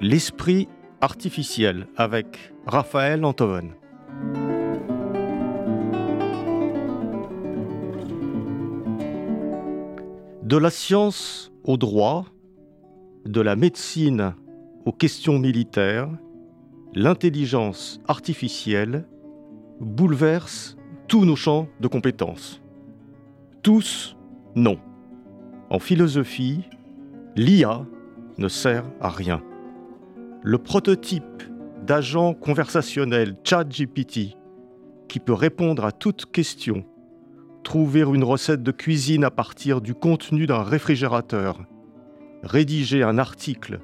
[0.00, 0.68] l'esprit
[1.00, 3.72] artificiel avec Raphaël Antoven.
[10.42, 12.26] De la science au droit,
[13.24, 14.34] de la médecine
[14.84, 16.08] aux questions militaires,
[16.94, 19.08] l'intelligence artificielle
[19.80, 20.76] bouleverse
[21.08, 22.62] tous nos champs de compétences.
[23.62, 24.16] Tous,
[24.54, 24.78] non.
[25.70, 26.62] En philosophie,
[27.34, 27.84] l'IA
[28.38, 29.42] ne sert à rien.
[30.42, 31.42] Le prototype
[31.84, 34.36] d'agent conversationnel ChatGPT
[35.08, 36.84] qui peut répondre à toute question,
[37.62, 41.64] trouver une recette de cuisine à partir du contenu d'un réfrigérateur,
[42.42, 43.80] rédiger un article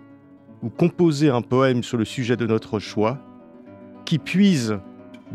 [0.62, 3.18] ou composer un poème sur le sujet de notre choix,
[4.04, 4.78] qui puise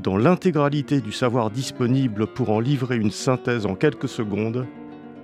[0.01, 4.65] dans l'intégralité du savoir disponible pour en livrer une synthèse en quelques secondes,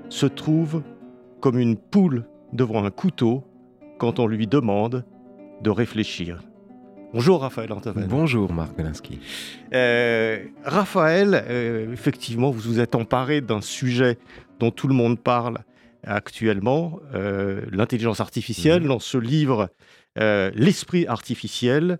[0.09, 0.81] se trouve
[1.39, 3.43] comme une poule devant un couteau
[3.99, 5.05] quand on lui demande
[5.61, 6.41] de réfléchir.
[7.13, 8.07] Bonjour Raphaël Antoven.
[8.07, 9.19] Bonjour Marc Belinsky.
[9.71, 14.17] Euh, Raphaël, euh, effectivement, vous vous êtes emparé d'un sujet
[14.59, 15.59] dont tout le monde parle
[16.01, 18.87] actuellement, euh, l'intelligence artificielle, mhm.
[18.87, 19.69] dans ce livre
[20.15, 21.97] L'esprit artificiel,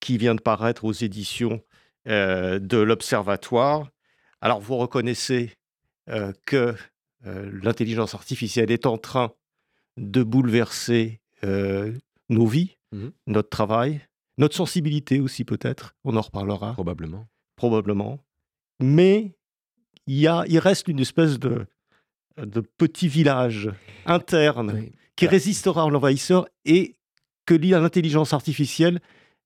[0.00, 1.60] qui vient de paraître aux éditions
[2.06, 3.90] de l'Observatoire.
[4.40, 5.50] Alors vous reconnaissez
[6.46, 6.74] que
[7.26, 9.32] l'intelligence artificielle est en train
[9.98, 13.12] de bouleverser nos vies, mhm.
[13.26, 14.00] notre travail,
[14.38, 16.72] notre sensibilité aussi peut-être, on en reparlera.
[16.72, 17.26] Probablement.
[17.56, 18.18] Probablement.
[18.80, 19.36] Mais
[20.06, 21.66] il, y a, il reste une espèce de,
[22.38, 23.70] de petit village
[24.06, 24.86] interne
[25.16, 26.96] qui bah résistera à l'envahisseur et
[27.44, 29.00] que l'intelligence artificielle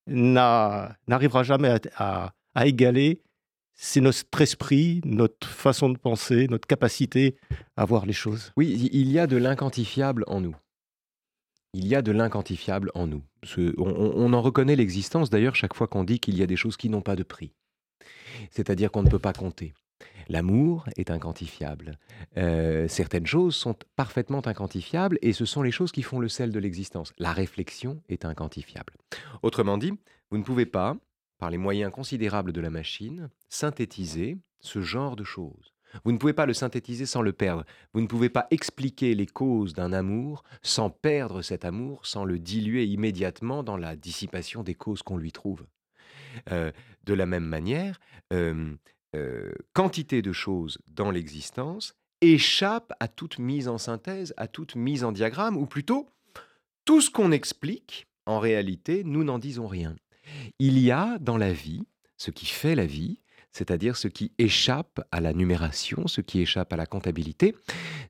[0.06, 3.20] n'arrivera jamais à, à, égaler.
[3.72, 7.36] C'est notre esprit, notre façon de penser, notre capacité
[7.76, 8.52] à voir les choses.
[8.56, 10.54] Oui, il y a de l'inquantifiable en nous
[11.74, 13.22] il y a de l'inquantifiable en nous.
[13.78, 16.88] On, en reconnaît l'existence d'ailleurs chaque fois qu'on dit qu'il y a des choses qui
[16.88, 17.52] n'ont pas de prix.
[18.50, 19.74] C'est-à-dire qu'on ne peut pas compter.
[20.28, 21.98] L'amour est inquantifiable.
[22.36, 26.50] Euh, certaines choses sont parfaitement inquantifiables et ce sont les choses qui font le sel
[26.50, 27.12] de l'existence.
[27.18, 28.94] La réflexion est inquantifiable.
[29.42, 29.92] Autrement dit,
[30.30, 30.96] vous ne pouvez pas,
[31.38, 35.73] par les moyens considérables de la machine, synthétiser ce genre de choses.
[36.04, 37.64] Vous ne pouvez pas le synthétiser sans le perdre.
[37.92, 42.38] Vous ne pouvez pas expliquer les causes d'un amour sans perdre cet amour, sans le
[42.38, 45.64] diluer immédiatement dans la dissipation des causes qu'on lui trouve.
[46.50, 46.72] Euh,
[47.04, 48.00] de la même manière,
[48.32, 48.74] euh,
[49.72, 55.12] quantité de choses dans l'existence échappe à toute mise en synthèse, à toute mise en
[55.12, 56.08] diagramme, ou plutôt,
[56.84, 59.94] tout ce qu'on explique, en réalité, nous n'en disons rien.
[60.58, 63.18] Il y a dans la vie, ce qui fait la vie,
[63.54, 67.54] c'est-à-dire ce qui échappe à la numération, ce qui échappe à la comptabilité,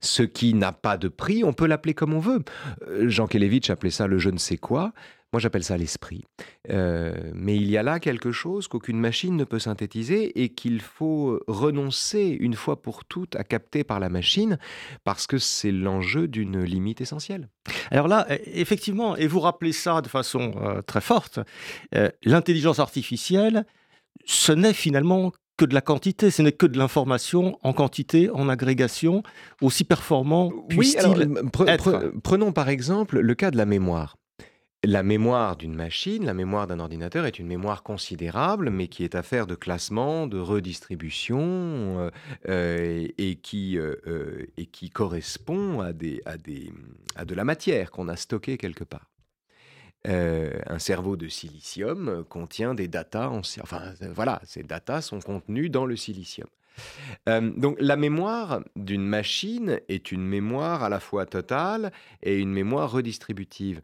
[0.00, 2.43] ce qui n'a pas de prix, on peut l'appeler comme on veut.
[2.88, 4.94] Euh, Jean Kelevitch appelait ça le je ne sais quoi,
[5.34, 6.25] moi j'appelle ça l'esprit.
[6.71, 10.81] Euh, mais il y a là quelque chose qu'aucune machine ne peut synthétiser et qu'il
[10.81, 14.59] faut renoncer une fois pour toutes à capter par la machine,
[15.05, 17.50] parce que c'est l'enjeu d'une limite essentielle.
[17.91, 21.38] Alors là, e, effectivement, et vous rappelez ça de façon euh, très forte,
[22.25, 23.66] l'intelligence artificielle,
[24.25, 28.48] ce n'est finalement que de la quantité, ce n'est que de l'information en quantité, en
[28.48, 29.22] agrégation,
[29.60, 34.16] aussi performant puisse-t-il euh, Prenons par exemple le cas de la mémoire.
[34.86, 39.14] La mémoire d'une machine, la mémoire d'un ordinateur est une mémoire considérable, mais qui est
[39.14, 42.10] affaire de classement, de redistribution, euh,
[42.50, 43.78] euh, et, qui,
[44.58, 46.70] et qui correspond à, des, à, des,
[47.17, 49.13] à de la matière qu'on a stockée quelque part.
[50.06, 55.71] Euh, un cerveau de silicium contient des datas, enfin euh, voilà, ces datas sont contenues
[55.71, 56.47] dans le silicium.
[57.29, 61.91] Euh, donc la mémoire d'une machine est une mémoire à la fois totale
[62.23, 63.81] et une mémoire redistributive.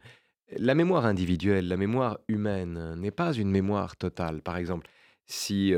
[0.57, 4.41] La mémoire individuelle, la mémoire humaine n'est pas une mémoire totale.
[4.41, 4.87] Par exemple,
[5.31, 5.73] si,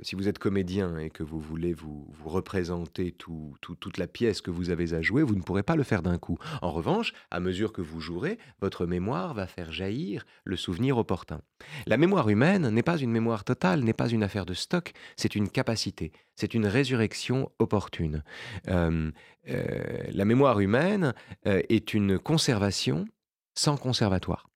[0.00, 4.50] si vous êtes comédien et que vous voulez vous, vous représenter toute la pièce que
[4.50, 6.38] vous avez à jouer, vous ne pourrez pas le faire d'un coup.
[6.62, 11.42] En revanche, à mesure que vous jouerez, votre mémoire va faire jaillir le souvenir opportun.
[11.86, 15.34] La mémoire humaine n'est pas une mémoire totale, n'est pas une affaire de stock, c'est
[15.34, 18.22] une capacité, c'est une résurrection opportune.
[18.68, 19.10] Euh,
[19.46, 21.12] la mémoire humaine
[21.44, 23.04] est une conservation
[23.54, 24.48] sans conservatoire.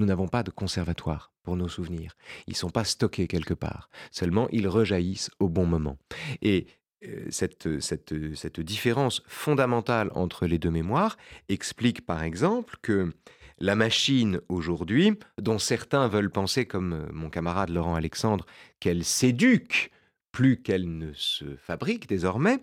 [0.00, 2.16] Nous n'avons pas de conservatoire pour nos souvenirs.
[2.46, 3.90] Ils ne sont pas stockés quelque part.
[4.10, 5.98] Seulement, ils rejaillissent au bon moment.
[6.40, 6.68] Et
[7.04, 11.18] euh, cette, cette, cette différence fondamentale entre les deux mémoires
[11.50, 13.12] explique par exemple que
[13.58, 18.46] la machine aujourd'hui, dont certains veulent penser, comme euh, mon camarade Laurent Alexandre,
[18.80, 19.90] qu'elle s'éduque
[20.32, 22.58] plus qu'elle ne se fabrique désormais,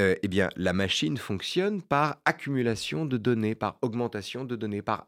[0.00, 5.06] euh, eh bien, la machine fonctionne par accumulation de données, par augmentation de données, par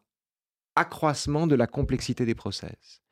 [0.77, 3.03] accroissement de la complexité des process.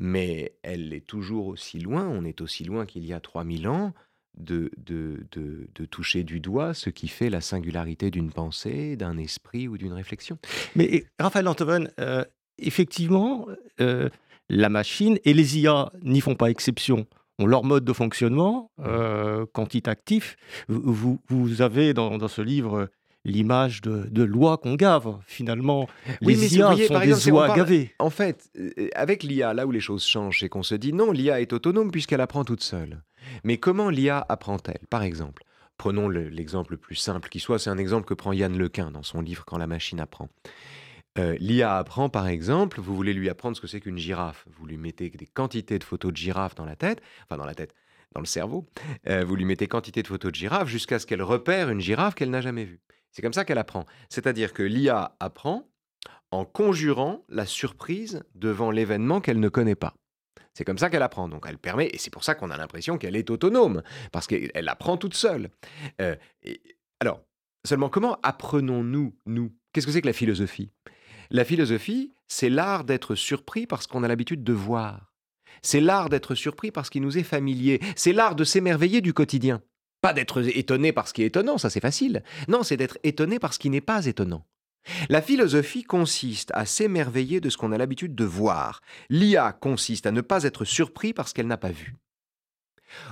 [0.00, 3.92] Mais elle est toujours aussi loin, on est aussi loin qu'il y a 3000 ans,
[4.38, 9.68] de, de, de, toucher du doigt ce qui fait la singularité d'une pensée, d'un esprit
[9.68, 10.38] ou d'une réflexion.
[10.76, 12.24] Mais Raphaël Antoven, euh,
[12.58, 13.46] effectivement,
[13.80, 14.08] euh,
[14.48, 17.06] la machine et les IA n'y font pas exception
[17.40, 20.36] ont leur mode de fonctionnement euh, quantitatif.
[20.68, 22.88] Vous, vous avez dans, dans ce livre
[23.28, 25.18] l'image de, loi qu'on gave.
[25.26, 25.88] Finalement,
[26.20, 27.94] les IA sont des oies gavées.
[27.98, 31.12] En fait, euh, avec l'IA, là où les choses changent, c'est qu'on se dit non,
[31.12, 33.02] l'IA est autonome puisqu'elle apprend toute seule.
[33.44, 34.80] Mais comment l'IA apprend-elle?
[34.90, 35.44] Par exemple,
[35.76, 39.02] prenons l'exemple le plus simple qui soit, c'est un exemple que prend Yann Lequin dans
[39.02, 40.28] son livre Quand la machine apprend.
[41.18, 44.46] Euh, L'IA apprend, par exemple, vous voulez lui apprendre ce que c'est qu'une girafe.
[44.58, 47.54] Vous lui mettez des quantités de photos de girafes dans la tête, enfin dans la
[47.54, 47.74] tête,
[48.14, 48.66] dans le cerveau.
[49.08, 52.14] Euh, vous lui mettez quantité de photos de girafes jusqu'à ce qu'elle repère une girafe
[52.14, 52.80] qu'elle n'a jamais vue.
[53.12, 53.86] C'est comme ça qu'elle apprend.
[54.08, 55.68] C'est-à-dire que l'IA apprend
[56.30, 59.94] en conjurant la surprise devant l'événement qu'elle ne connaît pas.
[60.54, 61.28] C'est comme ça qu'elle apprend.
[61.28, 63.82] Donc elle permet, et c'est pour ça qu'on a l'impression qu'elle est autonome,
[64.12, 65.50] parce qu'elle apprend toute seule.
[66.00, 66.16] Euh,
[67.00, 67.22] alors,
[67.64, 69.52] seulement comment apprenons-nous, nous?
[69.72, 70.70] Qu'est-ce que c'est que la philosophie?
[71.30, 75.12] La philosophie, c'est l'art d'être surpris parce qu'on a l'habitude de voir.
[75.62, 77.80] C'est l'art d'être surpris parce qu'il nous est familier.
[77.96, 79.62] C'est l'art de s'émerveiller du quotidien.
[80.00, 82.22] Pas d'être étonné par ce qui est étonnant, ça c'est facile.
[82.46, 84.44] Non, c'est d'être étonné par ce qui n'est pas étonnant.
[85.08, 88.80] La philosophie consiste à s'émerveiller de ce qu'on a l'habitude de voir.
[89.10, 91.94] L'IA consiste à ne pas être surpris parce qu'elle n'a pas vu.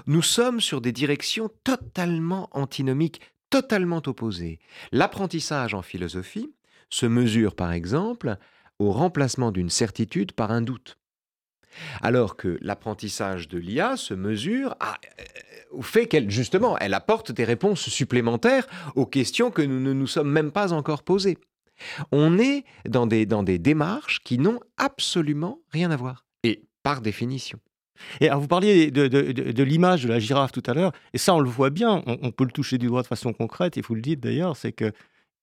[0.06, 4.58] Nous sommes sur des directions totalement antinomiques, totalement opposées.
[4.92, 6.54] L'apprentissage en philosophie
[6.88, 8.36] se mesure par exemple
[8.78, 10.98] au remplacement d'une certitude par un doute.
[12.00, 14.98] Alors que l'apprentissage de l'IA se mesure à
[15.82, 20.30] fait qu'elle, justement, elle apporte des réponses supplémentaires aux questions que nous ne nous sommes
[20.30, 21.38] même pas encore posées.
[22.12, 26.24] On est dans des, dans des démarches qui n'ont absolument rien à voir.
[26.42, 27.58] Et par définition.
[28.20, 31.34] Et alors vous parliez de, de, l'image de la girafe tout à l'heure, et ça
[31.34, 33.94] on le voit bien, on, peut le toucher du doigt de façon concrète, et vous
[33.94, 34.92] le dites d'ailleurs, c'est que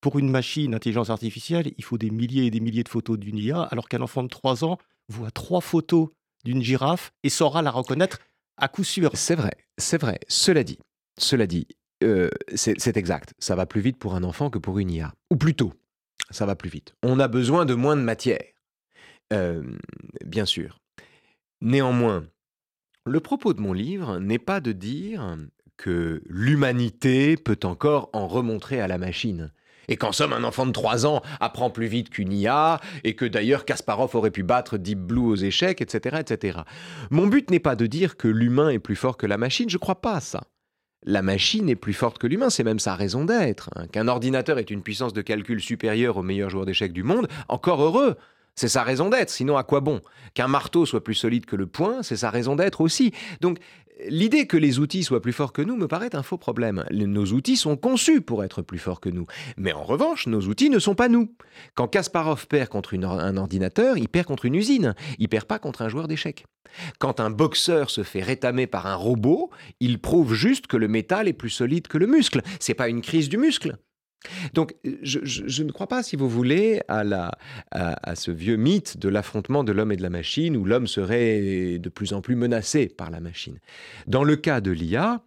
[0.02, 3.38] pour une machine, intelligence artificielle, il faut des milliers et des milliers de photos d'une
[3.38, 4.78] IA, alors qu'un enfant de 3 ans
[5.08, 6.10] voit trois photos
[6.44, 8.20] d'une girafe et saura la reconnaître
[8.58, 9.12] à coup sûr.
[9.14, 10.20] C'est vrai, c'est vrai.
[10.28, 10.80] Cela dit,
[11.18, 11.68] cela dit,
[12.04, 13.34] euh, c'est exact.
[13.40, 15.14] Ça va plus vite pour un enfant que pour une IA.
[15.32, 15.74] Ou plutôt,
[16.30, 16.96] ça va plus vite.
[17.04, 18.44] On a besoin de moins de matière.
[19.32, 19.64] Euh,
[20.26, 20.80] bien sûr.
[21.62, 22.26] Néanmoins,
[23.06, 25.38] le propos de mon livre n'est pas de dire
[25.78, 29.52] que l'humanité peut encore en remontrer à la machine
[29.88, 33.26] et qu'en somme un enfant de 3 ans apprend plus vite qu'une IA, et que
[33.26, 36.18] d'ailleurs Kasparov aurait pu battre Deep Blue aux échecs, etc.
[36.20, 36.60] etc.
[37.10, 39.78] Mon but n'est pas de dire que l'humain est plus fort que la machine, je
[39.78, 40.44] crois pas à ça.
[41.06, 43.70] La machine est plus forte que l'humain, c'est même sa raison d'être.
[43.76, 43.88] Hein.
[43.88, 47.82] Qu'un ordinateur ait une puissance de calcul supérieure au meilleur joueur d'échecs du monde, encore
[47.82, 48.16] heureux.
[48.56, 50.00] C'est sa raison d'être, sinon à quoi bon?
[50.36, 53.12] Qu'un marteau soit plus solide que le poing, c'est sa raison d'être aussi.
[53.42, 53.58] Donc
[54.08, 56.84] L'idée que les outils soient plus forts que nous me paraît un faux problème.
[56.92, 59.26] Nos outils sont conçus pour être plus forts que nous.
[59.58, 61.34] Mais en revanche, nos outils ne sont pas nous.
[61.76, 64.96] Quand Kasparov perd contre un ordinateur, il perd contre une usine.
[65.20, 66.46] Il perd pas contre un joueur d'échecs.
[67.00, 71.28] Quand un boxeur se fait rétamer par un robot, il prouve juste que le métal
[71.28, 72.42] est plus solide que le muscle.
[72.60, 73.78] C'est pas une crise du muscle.
[74.54, 77.32] Donc, je, ne crois pas, si vous voulez, à,
[78.16, 81.90] ce vieux mythe de l'affrontement de l'homme et de la machine, où l'homme serait de
[81.90, 83.60] plus en plus menacé par la machine.
[84.08, 85.24] Dans le cas de l'IA,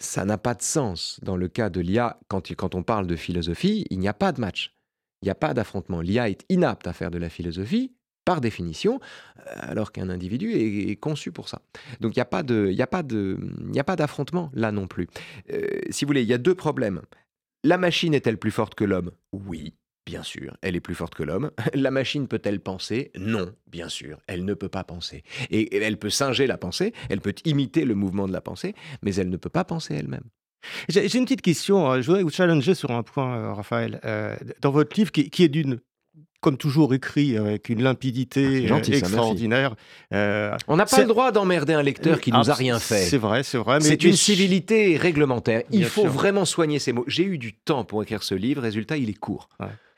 [0.00, 1.20] ça n'a pas de sens.
[1.22, 4.40] Dans le cas de l'IA, quand, on parle de philosophie, il n'y a pas de
[4.40, 4.74] match.
[5.22, 6.00] Il n'y a pas d'affrontement.
[6.00, 7.92] L'IA est inapte à faire de la philosophie,
[8.24, 9.00] par définition,
[9.46, 11.62] alors qu'un individu est, conçu pour ça.
[12.00, 15.08] Donc il n'y a pas d'affrontement là non plus.
[15.52, 17.02] Euh, si vous voulez, il y a deux problèmes.
[17.62, 19.10] La machine est-elle plus forte que l'homme?
[19.32, 19.74] Oui,
[20.06, 21.50] bien sûr, elle est plus forte que l'homme.
[21.74, 23.10] La machine peut-elle penser?
[23.16, 25.24] Non, bien sûr, elle ne peut pas penser.
[25.50, 29.14] Et elle peut singer la pensée, elle peut imiter le mouvement de la pensée, mais
[29.14, 30.24] elle ne peut pas penser elle-même.
[30.88, 34.00] J'ai une petite question, euh, je voudrais vous challenger sur un point, euh, Raphaël.
[34.04, 35.80] Euh, dans votre livre, qui est d'une
[36.40, 39.74] comme toujours écrit avec une limpidité ah, euh, extraordinaire.
[40.12, 43.04] Euh, on n'a pas le droit d'emmerder un lecteur qui nous a rien fait.
[43.04, 43.80] C'est vrai, c'est vrai.
[43.80, 45.62] C'est une civilité réglementaire.
[45.70, 47.04] Il faut vraiment soigner ces mots.
[47.06, 48.62] J'ai eu du temps pour écrire ce livre.
[48.62, 49.48] Résultat, il est court.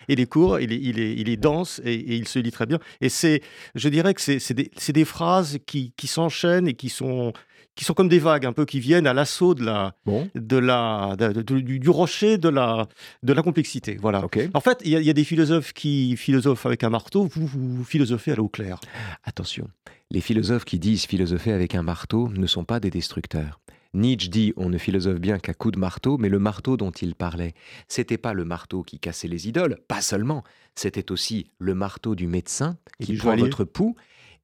[0.09, 2.79] Il est, il est, il est dense et, et il se lit très bien.
[3.01, 3.41] Et c'est,
[3.75, 7.33] je dirais que c'est des, phrases qui, qui s'enchaînent et qui sont,
[7.75, 10.57] qui sont comme des vagues, un peu qui viennent à l'assaut de la, Bon, de
[10.59, 12.87] la, de- de- du, du rocher de la,
[13.23, 13.97] de la complexité.
[14.01, 14.25] Voilà.
[14.55, 17.25] En fait, il y, a- il y a des philosophes qui philosophent avec un marteau,
[17.25, 18.79] vous, vous philosophez à l'eau claire.
[19.25, 19.69] Attention,
[20.11, 23.59] les philosophes qui disent philosopher avec un marteau ne sont pas des destructeurs.
[23.95, 27.15] Nietzsche dit on ne philosophe bien qu'à coups de marteau, mais le marteau dont il
[27.15, 27.53] parlait,
[27.89, 32.27] c'était pas le marteau qui cassait les idoles, pas seulement, c'était aussi le marteau du
[32.27, 33.95] médecin qui prend votre pouls,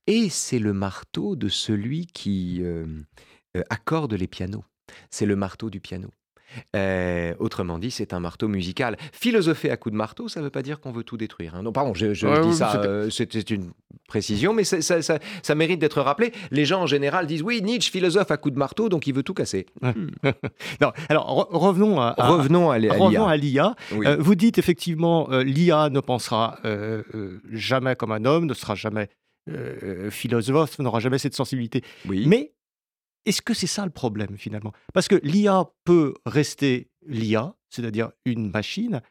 [0.08, 2.86] et c'est le marteau de celui qui euh,
[3.56, 4.64] euh, accorde les pianos.
[5.10, 6.08] C'est le marteau du piano.
[6.74, 8.96] Euh, autrement dit, c'est un marteau musical.
[9.12, 11.54] Philosopher à coups de marteau, ça ne veut pas dire qu'on veut tout détruire.
[11.54, 11.62] hein.
[11.62, 13.72] Non, pardon, je, je Ouais, dis oui, ça, c'était- euh, c'est une
[14.08, 16.32] précision, mais ça, ça- ça mérite d'être rappelé.
[16.50, 19.22] Les gens en général disent oui, Nietzsche philosophe à coups de marteau, donc il veut
[19.22, 19.66] tout casser.
[20.80, 22.94] Non, alors re- revenons à, à- Revenons à, l'IA.
[22.94, 23.74] revenons à l'IA.
[23.92, 24.06] Oui.
[24.06, 26.58] Euh, vous dites effectivement, l'IA ne pensera
[27.52, 29.10] jamais comme un homme, ne sera jamais
[29.48, 31.82] euh, philosophe, n'aura jamais cette sensibilité.
[32.06, 32.24] oui.
[32.26, 32.52] Mais
[33.26, 34.72] est-ce que c'est ça le problème finalement?
[34.94, 39.02] Parce que l'IA peut rester l'IA, c'est-à-dire une machine,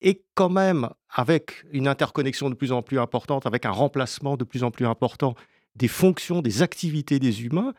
[0.00, 4.44] et quand même avec une interconnexion de plus en plus importante, avec un remplacement de
[4.44, 5.34] plus en plus important
[5.74, 7.74] des fonctions, des activités des humains,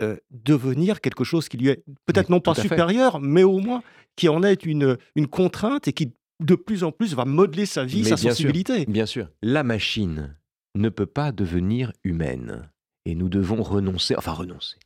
[0.00, 3.82] euh, devenir quelque chose qui lui est peut-être non pas supérieur, mais au moins
[4.14, 7.84] qui en est une, une contrainte et qui de plus en plus va modeler sa
[7.84, 8.30] vie, Mais sa bien sûr.
[8.30, 8.84] sensibilité.
[8.86, 10.36] Bien sûr, la machine
[10.76, 12.70] ne peut pas devenir humaine.
[13.04, 14.76] Et nous devons renoncer, enfin renoncer.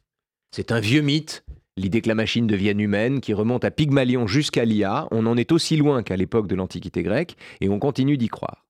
[0.53, 1.45] C'est un vieux mythe,
[1.77, 5.09] l'idée que la machine devienne humaine, qui remonte à Pygmalion jusqu'à l'IA.
[5.11, 8.67] On en est aussi loin qu'à l'époque de l'Antiquité grecque, et on continue d'y croire.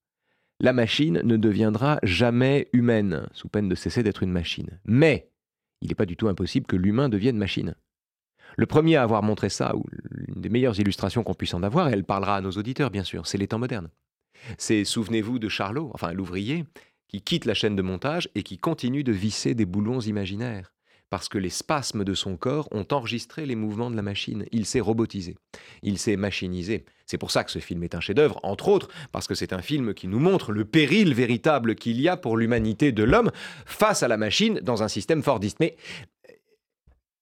[0.61, 4.79] La machine ne deviendra jamais humaine, sous peine de cesser d'être une machine.
[4.85, 5.31] Mais
[5.81, 7.75] il n'est pas du tout impossible que l'humain devienne machine.
[8.57, 11.89] Le premier à avoir montré ça, ou l'une des meilleures illustrations qu'on puisse en avoir,
[11.89, 13.89] et elle parlera à nos auditeurs bien sûr, c'est les temps modernes.
[14.59, 16.65] C'est, souvenez-vous de Charlot, enfin l'ouvrier,
[17.11, 20.73] qui quitte la chaîne de montage et qui continue de visser des boulons imaginaires.
[21.11, 24.47] Parce que les spasmes de son corps ont enregistré les mouvements de la machine.
[24.52, 25.37] Il s'est robotisé.
[25.83, 26.85] Il s'est machinisé.
[27.07, 29.61] C'est pour ça que ce film est un chef-d'œuvre, entre autres, parce que c'est un
[29.61, 33.33] film qui nous montre le péril véritable qu'il y a pour l'humanité de l'homme
[33.67, 35.59] face à la machine dans un système fordiste.
[35.59, 35.76] Mais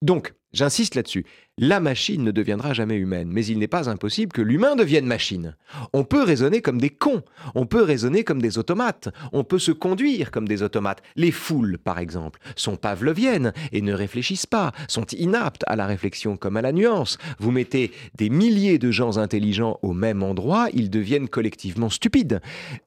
[0.03, 1.25] donc, j'insiste là-dessus,
[1.59, 5.57] la machine ne deviendra jamais humaine, mais il n'est pas impossible que l'humain devienne machine.
[5.93, 7.23] On peut raisonner comme des cons,
[7.55, 11.03] on peut raisonner comme des automates, on peut se conduire comme des automates.
[11.17, 16.37] Les foules, par exemple, sont pavloviennes et ne réfléchissent pas, sont inaptes à la réflexion
[16.37, 17.19] comme à la nuance.
[17.39, 22.41] Vous mettez des milliers de gens intelligents au même endroit, ils deviennent collectivement stupides.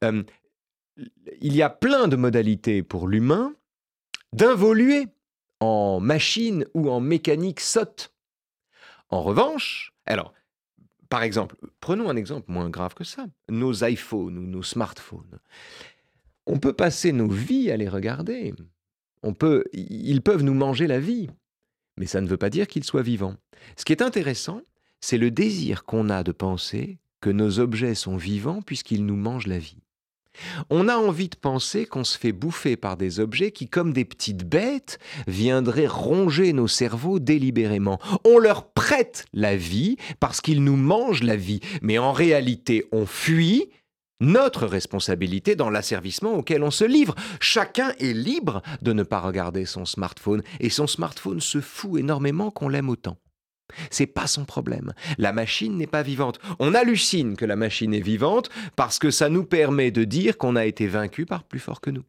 [0.03, 0.23] Euh,
[1.41, 3.53] il y a plein de modalités pour l'humain
[4.33, 5.07] d'involuer
[5.61, 8.13] en machine ou en mécanique sotte.
[9.09, 10.33] En revanche, alors,
[11.07, 15.39] par exemple, prenons un exemple moins grave que ça, nos iPhones ou nos smartphones.
[16.47, 18.53] On peut passer nos vies à les regarder.
[19.21, 21.29] On peut, ils peuvent nous manger la vie,
[21.97, 23.35] mais ça ne veut pas dire qu'ils soient vivants.
[23.77, 24.61] Ce qui est intéressant,
[24.99, 29.47] c'est le désir qu'on a de penser que nos objets sont vivants puisqu'ils nous mangent
[29.47, 29.83] la vie.
[30.69, 34.05] On a envie de penser qu'on se fait bouffer par des objets qui, comme des
[34.05, 37.99] petites bêtes, viendraient ronger nos cerveaux délibérément.
[38.25, 43.05] On leur prête la vie parce qu'ils nous mangent la vie, mais en réalité, on
[43.05, 43.69] fuit
[44.21, 47.15] notre responsabilité dans l'asservissement auquel on se livre.
[47.39, 52.51] Chacun est libre de ne pas regarder son smartphone, et son smartphone se fout énormément
[52.51, 53.17] qu'on l'aime autant.
[53.89, 54.93] C'est pas son problème.
[55.17, 56.39] La machine n'est pas vivante.
[56.59, 60.55] On hallucine que la machine est vivante parce que ça nous permet de dire qu'on
[60.55, 62.03] a été vaincu par plus fort que nous.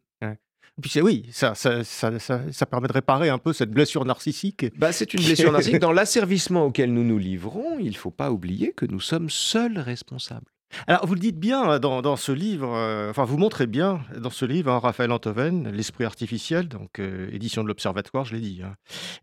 [0.81, 4.67] Puis oui, ça, ça, ça, ça, ça permet de réparer un peu cette blessure narcissique.
[4.79, 5.79] Bah, c'est une blessure narcissique.
[5.79, 9.79] Dans l'asservissement auquel nous nous livrons, il ne faut pas oublier que nous sommes seuls
[9.79, 10.52] responsables.
[10.87, 14.01] Alors, vous le dites bien hein, dans, dans ce livre, euh, enfin, vous montrez bien
[14.17, 18.41] dans ce livre, hein, Raphaël Antoven, L'esprit artificiel, donc euh, édition de l'Observatoire, je l'ai
[18.41, 18.75] dit, hein,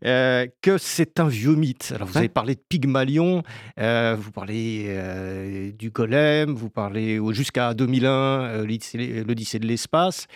[0.04, 1.92] euh, que c'est un vieux mythe.
[1.94, 3.42] Alors, vous avez parlé de Pygmalion,
[3.76, 10.26] vous parlez du golem, vous parlez jusqu'à 2001, euh, l'Odyssée de l'espace.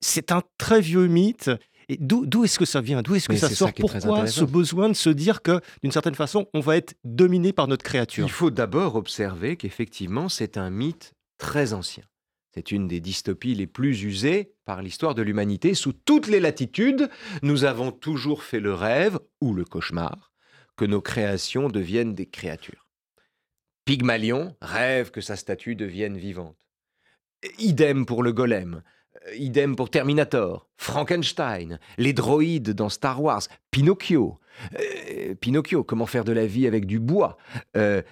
[0.00, 1.50] C'est un très vieux mythe.
[1.90, 3.02] Et d'où est-ce que ça vient?
[3.02, 3.68] D'où est-ce que Mais ça sort?
[3.68, 7.52] ça Pourquoi ce besoin de se dire que, d'une certaine façon, on va être dominé
[7.52, 8.24] par notre créature?
[8.24, 12.04] Il faut d'abord observer qu'effectivement, c'est un mythe très ancien.
[12.54, 15.74] C'est une des dystopies les plus usées par l'histoire de l'humanité.
[15.74, 17.10] Sous toutes les latitudes,
[17.42, 20.30] nous avons toujours fait le rêve, ou le cauchemar,
[20.76, 22.86] que nos créations deviennent des créatures.
[23.84, 26.68] Pygmalion rêve que sa statue devienne vivante.
[27.58, 28.82] Idem pour le golem.
[29.28, 34.38] Euh, Idem pour Terminator, Frankenstein, les droïdes dans Star Wars, Pinocchio.
[34.78, 37.36] Euh, Pinocchio, comment faire de la vie avec du bois?
[37.76, 38.02] Euh,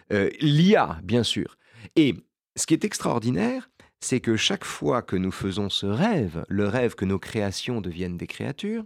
[0.40, 1.56] L'IA, bien sûr.
[1.96, 2.14] Et
[2.56, 6.94] ce qui est extraordinaire, c'est que chaque fois que nous faisons ce rêve, le rêve
[6.94, 8.84] que nos créations deviennent des créatures,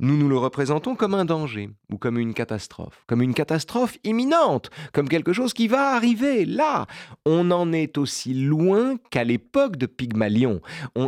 [0.00, 4.70] nous nous le représentons comme un danger ou comme une catastrophe, comme une catastrophe imminente,
[4.92, 6.86] comme quelque chose qui va arriver là.
[7.24, 10.60] On en est aussi loin qu'à l'époque de Pygmalion.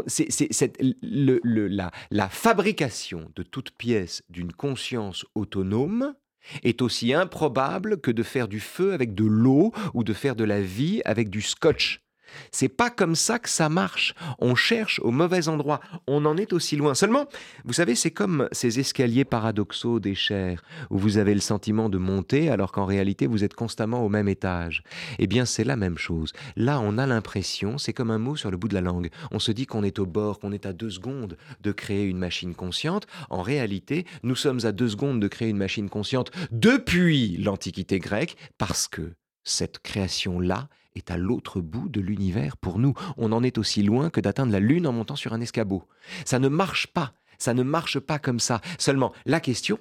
[0.06, 0.28] C'est
[1.02, 6.14] la, la fabrication de toute pièce d'une conscience autonome
[6.62, 10.44] est aussi improbable que de faire du feu avec de l'eau ou de faire de
[10.44, 12.02] la vie avec du scotch.
[12.52, 14.14] C'est pas comme ça que ça marche.
[14.38, 15.80] On cherche au mauvais endroit.
[16.06, 16.94] On en est aussi loin.
[16.94, 17.26] Seulement,
[17.64, 21.98] vous savez, c'est comme ces escaliers paradoxaux des chairs, où vous avez le sentiment de
[21.98, 24.82] monter alors qu'en réalité vous êtes constamment au même étage.
[25.18, 26.32] Eh bien, c'est la même chose.
[26.56, 29.10] Là, on a l'impression, c'est comme un mot sur le bout de la langue.
[29.30, 32.18] On se dit qu'on est au bord, qu'on est à deux secondes de créer une
[32.18, 33.06] machine consciente.
[33.28, 38.36] En réalité, nous sommes à deux secondes de créer une machine consciente depuis l'Antiquité grecque,
[38.58, 39.12] parce que
[39.44, 42.94] cette création-là est à l'autre bout de l'univers pour nous.
[43.16, 45.84] On en est aussi loin que d'atteindre la Lune en montant sur un escabeau.
[46.24, 47.14] Ça ne marche pas.
[47.38, 48.60] Ça ne marche pas comme ça.
[48.78, 49.78] Seulement, la question,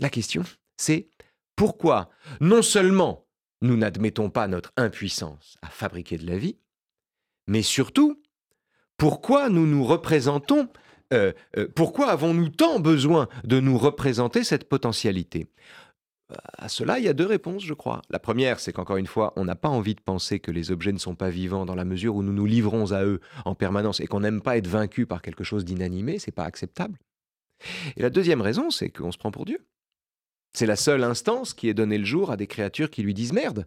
[0.00, 0.44] la question,
[0.76, 1.08] c'est
[1.56, 2.10] pourquoi
[2.40, 3.26] non seulement
[3.62, 6.58] nous n'admettons pas notre impuissance à fabriquer de la vie,
[7.46, 8.22] mais surtout,
[8.96, 10.68] pourquoi nous nous représentons
[11.12, 15.46] euh, euh, pourquoi avons-nous tant besoin de nous représenter cette potentialité?
[16.58, 18.02] À cela, il y a deux réponses, je crois.
[18.10, 20.92] La première, c'est qu'encore une fois, on n'a pas envie de penser que les objets
[20.92, 24.00] ne sont pas vivants dans la mesure où nous nous livrons à eux en permanence
[24.00, 26.98] et qu'on n'aime pas être vaincu par quelque chose d'inanimé, c'est pas acceptable.
[27.96, 29.66] Et la deuxième raison, c'est qu'on se prend pour Dieu.
[30.52, 33.32] C'est la seule instance qui est donnée le jour à des créatures qui lui disent
[33.32, 33.66] merde,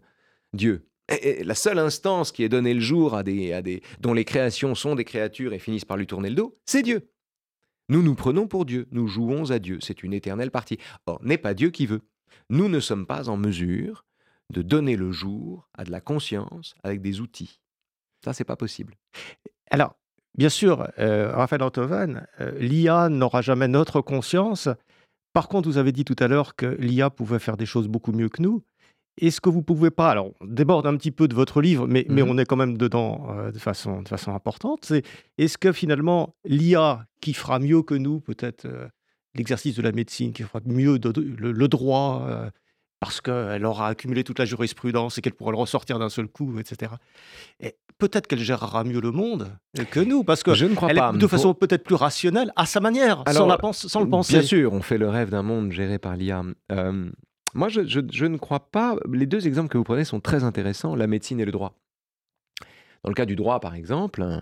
[0.52, 0.86] Dieu.
[1.22, 4.24] Et la seule instance qui est donnée le jour à des, à des dont les
[4.24, 7.10] créations sont des créatures et finissent par lui tourner le dos, c'est Dieu.
[7.88, 10.78] Nous nous prenons pour Dieu, nous jouons à Dieu, c'est une éternelle partie.
[11.06, 12.02] Or, n'est pas Dieu qui veut
[12.48, 14.04] nous ne sommes pas en mesure
[14.50, 17.60] de donner le jour à de la conscience avec des outils.
[18.24, 18.94] Ça, c'est pas possible.
[19.70, 19.94] Alors,
[20.36, 24.68] bien sûr, euh, Raphaël Antoven, euh, l'IA n'aura jamais notre conscience.
[25.32, 28.12] Par contre, vous avez dit tout à l'heure que l'IA pouvait faire des choses beaucoup
[28.12, 28.62] mieux que nous.
[29.20, 32.06] Est-ce que vous pouvez pas, alors on déborde un petit peu de votre livre, mais,
[32.08, 35.02] mais mmh on est quand même dedans euh, de, façon, de façon importante, c'est
[35.36, 38.66] est-ce que finalement l'IA qui fera mieux que nous, peut-être
[39.34, 42.50] l'exercice de la médecine, qui fera mieux le, droit, euh,
[43.00, 46.58] parce qu'elle aura accumulé toute la jurisprudence et qu'elle pourra le ressortir d'un seul coup,
[46.58, 46.92] etc.
[47.60, 49.52] Et peut-être qu'elle gérera mieux le monde
[49.90, 51.12] que nous, parce que je ne crois pas.
[51.12, 54.34] de façon peut-être plus rationnelle, à sa manière, sans, la sans, le penser.
[54.34, 56.42] Bien sûr, on fait le rêve d'un monde géré par l'IA.
[56.72, 57.10] Euh,
[57.54, 58.96] moi, je, je, ne crois pas.
[59.12, 61.74] Les deux exemples que vous prenez sont très intéressants, la médecine et le droit.
[63.02, 64.40] Dans le cas du droit, par exemple,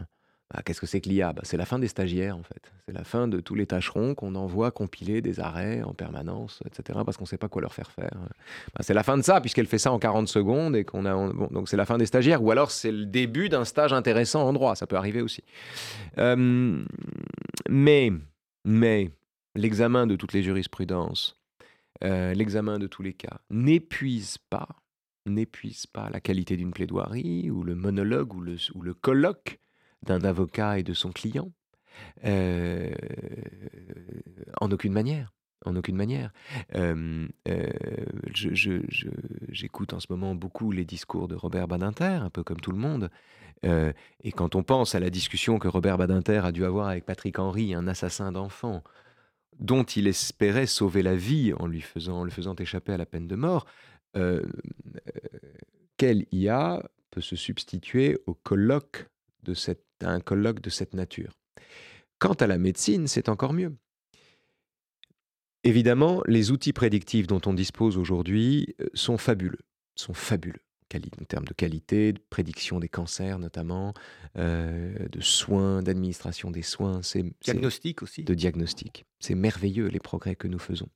[0.53, 2.73] bah, qu'est-ce que c'est que l'IA bah, C'est la fin des stagiaires, en fait.
[2.87, 7.01] C'est la fin de tous les tâcherons qu'on envoie compiler des arrêts en permanence, etc.,
[7.05, 8.11] parce qu'on ne sait pas quoi leur faire faire.
[8.75, 11.33] Bah, c'est la fin de ça, puisqu'elle fait ça en 40 secondes, et qu'on a...
[11.51, 14.53] donc c'est la fin des stagiaires, ou alors c'est le début d'un stage intéressant en
[14.55, 15.45] droit, ça peut arriver aussi.
[17.69, 18.13] mais,
[18.65, 19.11] mais,
[19.55, 21.39] l'examen de toutes les jurisprudences,
[22.05, 24.69] euh, l'examen de tous les cas, n'épuise pas,
[25.27, 29.59] n'épuise pas la qualité d'une plaidoirie, ou le monologue, ou le, ou le colloque
[30.03, 31.51] d'un avocat et de son client
[34.61, 35.33] En aucune manière.
[35.65, 36.33] En aucune manière.
[39.51, 42.79] J'écoute en ce moment beaucoup les discours de Robert Badinter, un peu comme tout le
[42.79, 43.11] monde.
[43.65, 47.39] Et quand on pense à la discussion que Robert Badinter a dû avoir avec Patrick
[47.41, 48.85] Henry, un assassin d'enfants,
[49.59, 53.27] dont il espérait sauver la vie en lui faisant, le faisant échapper à la peine
[53.27, 53.67] de mort,
[55.97, 59.09] quel IA peut se substituer au colloque
[59.43, 61.33] de cette un colloque de cette nature.
[62.19, 63.75] Quant à la médecine, c'est encore mieux.
[65.65, 69.59] Évidemment, les outils prédictifs dont on dispose aujourd'hui euh, sont fabuleux,
[69.95, 70.63] sont fabuleux
[70.95, 73.95] en termes de qualité, de prédiction des cancers notamment,
[74.37, 77.03] euh, de soins, d'administration des soins.
[77.03, 78.25] C'est, diagnostic aussi.
[78.25, 79.05] De diagnostic.
[79.21, 80.89] C'est merveilleux les progrès que nous faisons.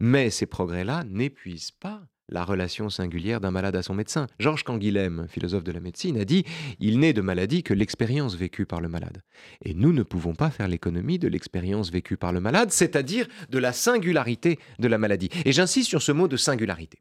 [0.00, 4.26] Mais ces progrès-là n'épuisent pas la relation singulière d'un malade à son médecin.
[4.38, 6.44] Georges Canguilhem, philosophe de la médecine, a dit
[6.80, 9.22] Il n'est de maladie que l'expérience vécue par le malade.
[9.64, 13.58] Et nous ne pouvons pas faire l'économie de l'expérience vécue par le malade, c'est-à-dire de
[13.58, 15.30] la singularité de la maladie.
[15.44, 16.98] Et j'insiste sur ce mot de singularité.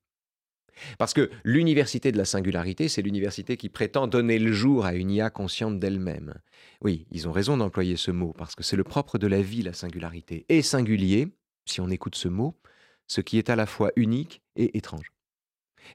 [0.98, 5.10] Parce que l'université de la singularité, c'est l'université qui prétend donner le jour à une
[5.10, 6.34] IA consciente d'elle-même.
[6.82, 9.62] Oui, ils ont raison d'employer ce mot, parce que c'est le propre de la vie,
[9.62, 10.46] la singularité.
[10.50, 11.30] Et singulier,
[11.66, 12.56] si on écoute ce mot,
[13.08, 15.15] ce qui est à la fois unique et étrange.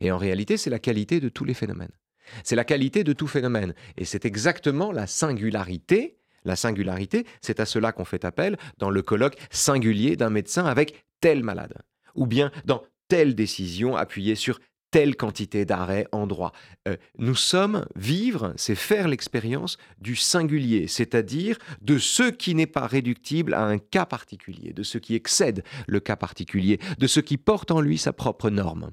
[0.01, 1.93] Et en réalité, c'est la qualité de tous les phénomènes.
[2.45, 3.75] C'est la qualité de tout phénomène.
[3.97, 6.17] Et c'est exactement la singularité.
[6.45, 11.05] La singularité, c'est à cela qu'on fait appel dans le colloque singulier d'un médecin avec
[11.21, 11.75] tel malade.
[12.15, 16.53] Ou bien dans telle décision appuyée sur telle quantité d'arrêt en droit.
[16.89, 22.87] Euh, nous sommes, vivre, c'est faire l'expérience du singulier, c'est-à-dire de ce qui n'est pas
[22.87, 27.37] réductible à un cas particulier, de ce qui excède le cas particulier, de ce qui
[27.37, 28.91] porte en lui sa propre norme.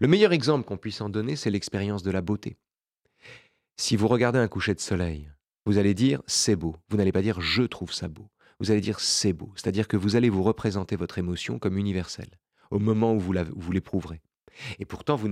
[0.00, 2.56] Le meilleur exemple qu'on puisse en donner, c'est l'expérience de la beauté.
[3.76, 5.30] Si vous regardez un coucher de soleil,
[5.64, 6.76] vous allez dire c'est beau.
[6.88, 8.28] Vous n'allez pas dire je trouve ça beau.
[8.58, 9.52] Vous allez dire c'est beau.
[9.54, 12.38] C'est-à-dire que vous allez vous représenter votre émotion comme universelle
[12.70, 14.20] au moment où vous l'éprouverez.
[14.78, 15.28] Et pourtant, vous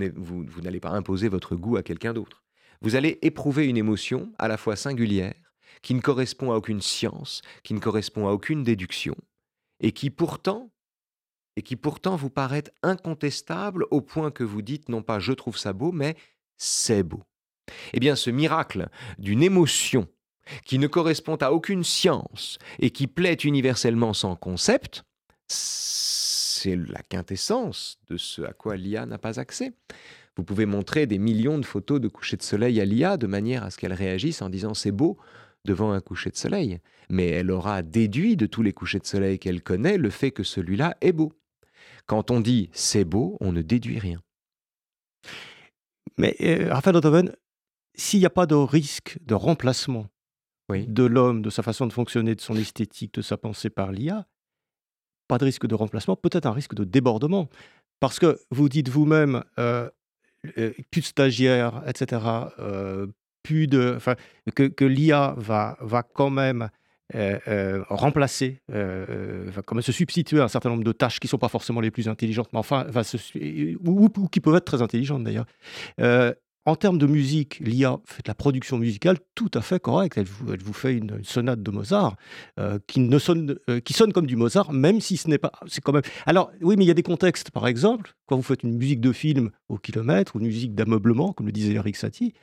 [0.61, 2.43] n'allez pas imposer votre goût à quelqu'un d'autre.
[2.81, 7.41] Vous allez éprouver une émotion à la fois singulière, qui ne correspond à aucune science,
[7.63, 9.15] qui ne correspond à aucune déduction,
[9.79, 10.71] et qui pourtant,
[11.55, 15.57] et qui pourtant vous paraît incontestable au point que vous dites non pas je trouve
[15.57, 16.15] ça beau, mais
[16.57, 17.23] c'est beau.
[17.93, 20.07] Eh bien, ce miracle d'une émotion
[20.65, 25.03] qui ne correspond à aucune science et qui plaît universellement sans concept,
[26.67, 29.71] c'est la quintessence de ce à quoi l'IA n'a pas accès.
[30.35, 33.63] Vous pouvez montrer des millions de photos de coucher de soleil à l'IA de manière
[33.63, 35.17] à ce qu'elle réagisse en disant c'est beau
[35.63, 36.79] devant un coucher de soleil.
[37.09, 40.43] Mais elle aura déduit de tous les couchers de soleil qu'elle connaît le fait que
[40.43, 41.31] celui-là est beau.
[42.05, 44.21] Quand on dit c'est beau, on ne déduit rien.
[46.17, 47.33] Mais euh, Raphaël Ottoven,
[47.95, 50.07] s'il n'y a pas de risque de remplacement
[50.69, 54.27] de l'homme, de sa façon de fonctionner, de son esthétique, de sa pensée par l'IA,
[55.27, 57.49] pas de risque de remplacement, peut-être un risque de débordement.
[57.99, 59.89] Parce que vous dites vous-même, euh,
[60.57, 62.21] euh, plus de stagiaires, etc.,
[62.59, 63.07] euh,
[63.43, 63.97] plus de,
[64.53, 66.69] que, l'IA va, va quand même
[67.89, 71.37] remplacer, va quand même se substituer à un certain nombre de tâches qui ne sont
[71.37, 72.85] pas forcément les plus intelligentes, mais enfin,
[73.85, 75.45] ou, qui peuvent être très intelligentes d'ailleurs.
[76.67, 80.17] En termes de musique, l'IA fait de la production musicale tout à fait correcte.
[80.17, 82.17] Elle vous, elle vous fait une, sonate de Mozart
[82.59, 85.53] euh, qui, ne sonne, euh, qui sonne comme du Mozart, même si ce n'est pas.
[85.67, 86.01] C'est quand même.
[86.25, 87.51] Alors, oui, mais il y a des contextes.
[87.51, 91.31] Par exemple, quand vous faites une musique de film au kilomètre ou une musique d'ameublement,
[91.31, 92.33] comme le disait Eric Satie,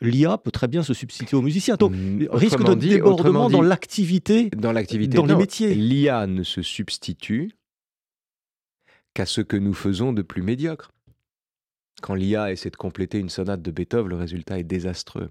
[0.00, 1.76] l'IA peut très bien se substituer aux musiciens.
[1.76, 5.76] Donc, mmh, risque de débordement dans l'activité, dans, l'activité, dans les métiers.
[5.76, 7.52] L'IA ne se substitue
[9.14, 10.90] qu'à ce que nous faisons de plus médiocre.
[12.02, 15.30] Quand l'IA essaie de compléter une sonate de Beethoven, le résultat est désastreux.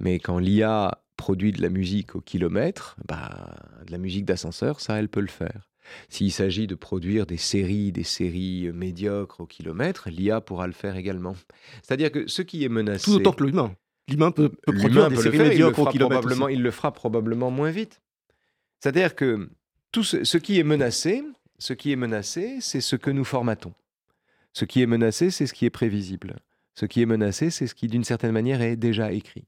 [0.00, 3.54] Mais quand l'IA produit de la musique au kilomètre, bah,
[3.86, 5.70] de la musique d'ascenseur, ça, elle peut le faire.
[6.08, 10.96] S'il s'agit de produire des séries, des séries médiocres au kilomètre, l'IA pourra le faire
[10.96, 11.36] également.
[11.82, 13.04] C'est-à-dire que ce qui est menacé...
[13.04, 13.74] Tout autant que l'humain.
[14.08, 16.50] L'humain peut, produire des séries médiocres au kilomètre.
[16.50, 18.02] Il le fera probablement moins vite.
[18.80, 19.48] C'est-à-dire que
[19.92, 21.22] tout ce qui est menacé,
[21.58, 23.72] ce qui est menacé, c'est ce que nous formatons.
[24.56, 26.36] Ce qui est menacé, c'est ce qui est prévisible.
[26.74, 29.44] Ce qui est menacé, c'est ce qui, d'une certaine manière, est déjà écrit.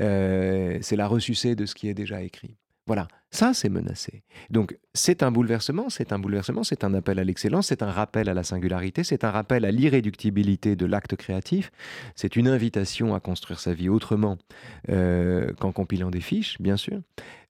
[0.00, 2.58] Euh, c'est la ressucée de ce qui est déjà écrit.
[2.86, 4.22] Voilà, ça c'est menacé.
[4.50, 8.28] Donc c'est un bouleversement, c'est un bouleversement, c'est un appel à l'excellence, c'est un rappel
[8.28, 11.70] à la singularité, c'est un rappel à l'irréductibilité de l'acte créatif,
[12.14, 14.36] c'est une invitation à construire sa vie autrement
[14.90, 17.00] euh, qu'en compilant des fiches, bien sûr.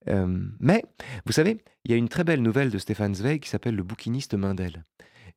[0.08, 0.84] Euh, mais,
[1.26, 3.82] vous savez, il y a une très belle nouvelle de Stéphane Zweig qui s'appelle Le
[3.82, 4.84] bouquiniste Mendel.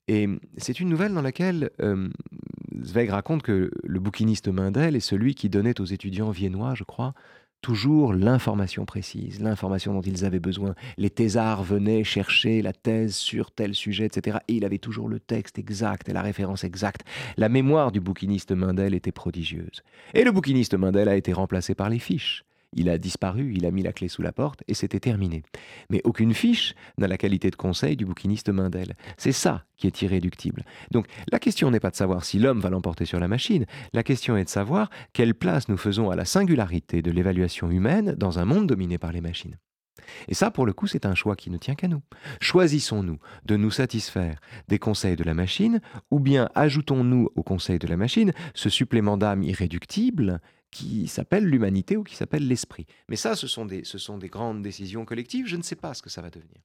[0.08, 1.70] Et c'est une nouvelle dans laquelle
[2.84, 7.14] Zweig raconte que le bouquiniste Mendel est celui qui donnait aux étudiants viennois, je crois,
[7.62, 10.76] toujours l'information précise, l'information dont ils avaient besoin.
[10.98, 14.40] Les thésards venaient chercher la thèse sur tel sujet, etc.
[14.48, 17.02] Et il avait toujours le texte exact et la référence exacte.
[17.38, 19.84] La mémoire du bouquiniste Mendel était prodigieuse.
[20.14, 22.44] Et le bouquiniste Mendel a été remplacé par les fiches.
[22.74, 25.44] Il a disparu, il a mis la clé sous la porte et c'était terminé.
[25.90, 28.96] Mais aucune fiche n'a la qualité de conseil du bouquiniste Mendel.
[29.18, 30.64] C'est ça qui est irréductible.
[30.92, 34.04] Donc la question n'est pas de savoir si l'homme va l'emporter sur la machine, la
[34.04, 38.40] question est de savoir quelle place nous faisons à la singularité de l'évaluation humaine dans
[38.40, 39.58] un monde dominé par les machines.
[40.28, 42.02] Et ça, pour le coup, c'est un choix qui ne tient qu'à nous.
[42.40, 47.88] Choisissons-nous de nous satisfaire des conseils de la machine, ou bien ajoutons-nous aux conseils de
[47.88, 52.86] la machine ce supplément d'âme irréductible qui s'appelle l'humanité ou qui s'appelle l'esprit.
[53.10, 55.48] Mais ça, ce sont, des, ce sont des grandes décisions collectives.
[55.48, 56.62] Je ne sais pas ce que ça va devenir.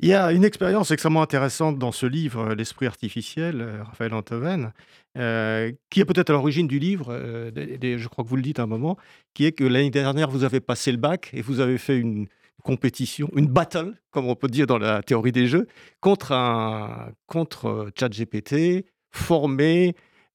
[0.00, 4.12] Il y a une expérience extrêmement intéressante dans ce livre, euh, L'esprit artificiel, euh, Raphaël
[4.12, 4.72] Antoven,
[5.16, 7.12] euh, qui est peut-être à l'origine du livre,
[7.54, 8.96] je crois que vous le dites à un moment,
[9.34, 12.26] qui est que l'année dernière, vous avez passé le bac et vous avez fait une
[12.64, 15.68] compétition, une battle, comme on peut dire dans la théorie des jeux,
[16.00, 19.94] contre, un, contre ChatGPT, formé,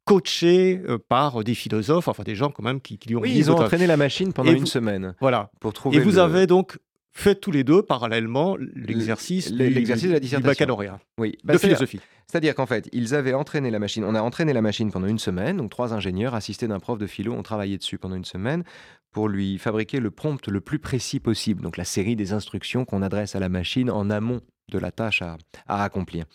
[0.09, 3.51] coaché euh, par des philosophes, enfin des gens quand même qui, lui ont oui, ils
[3.51, 5.13] ont entraîné la machine pendant une semaine.
[5.21, 5.51] Voilà.
[5.59, 5.97] Pour trouver.
[5.97, 6.79] Et vous avez donc
[7.11, 10.49] fait tous les deux parallèlement l'exercice l'exercice de la dissertation.
[10.49, 11.31] baccalauréat oui.
[11.31, 11.99] de bah, philosophie.
[12.27, 14.03] C'est-à-dire qu'en fait, ils avaient entraîné la machine.
[14.03, 15.57] On a entraîné la machine pendant une semaine.
[15.57, 18.63] Donc, trois ingénieurs assistés d'un prof de philo ont travaillé dessus pendant une semaine
[19.11, 21.61] pour lui fabriquer le prompt le plus précis possible.
[21.61, 25.21] Donc, la série des instructions qu'on adresse à la machine en amont de la tâche
[25.21, 26.25] à, accomplir.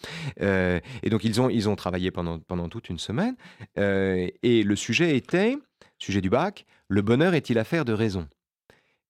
[0.40, 3.36] Euh, et donc, ils ont, ils ont travaillé pendant, pendant toute une semaine.
[3.78, 5.56] Euh, et le sujet était,
[5.98, 8.28] sujet du bac, le bonheur est-il affaire de raison?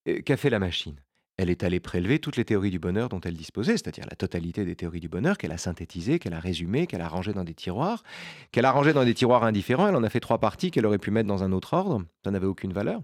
[0.07, 0.95] Euh, Qu'a fait la machine?
[1.37, 4.63] Elle est allée prélever toutes les théories du bonheur dont elle disposait, c'est-à-dire la totalité
[4.63, 7.53] des théories du bonheur qu'elle a synthétisées, qu'elle a résumées, qu'elle a rangées dans des
[7.53, 8.03] tiroirs,
[8.51, 9.87] qu'elle a rangées dans des tiroirs indifférents.
[9.87, 12.03] Elle en a fait trois parties qu'elle aurait pu mettre dans un autre ordre.
[12.23, 13.01] Ça n'avait aucune valeur.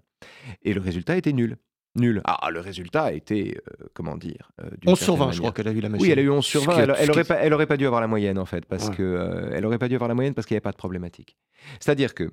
[0.63, 1.57] Et le résultat était nul.
[1.95, 2.21] Nul.
[2.23, 4.49] Ah, le résultat a été, euh, comment dire
[4.85, 6.05] 11 sur 20, je crois qu'elle a eu la machine.
[6.05, 6.77] Oui, elle a eu 11 sur 20.
[6.77, 9.49] Elle, aurait pas, elle aurait pas dû avoir la moyenne, en fait, parce que euh,
[9.51, 11.35] elle aurait pas dû avoir la moyenne parce qu'il n'y avait pas de problématique.
[11.81, 12.31] C'est-à-dire que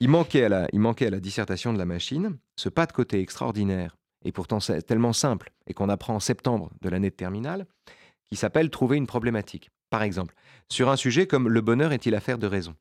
[0.00, 2.92] il manquait, à la, il manquait à la dissertation de la machine ce pas de
[2.92, 7.14] côté extraordinaire et pourtant c'est tellement simple, et qu'on apprend en septembre de l'année de
[7.14, 7.66] terminale,
[8.24, 9.70] qui s'appelle Trouver une problématique.
[9.88, 10.34] Par exemple,
[10.68, 12.74] sur un sujet comme le bonheur est-il affaire de raison?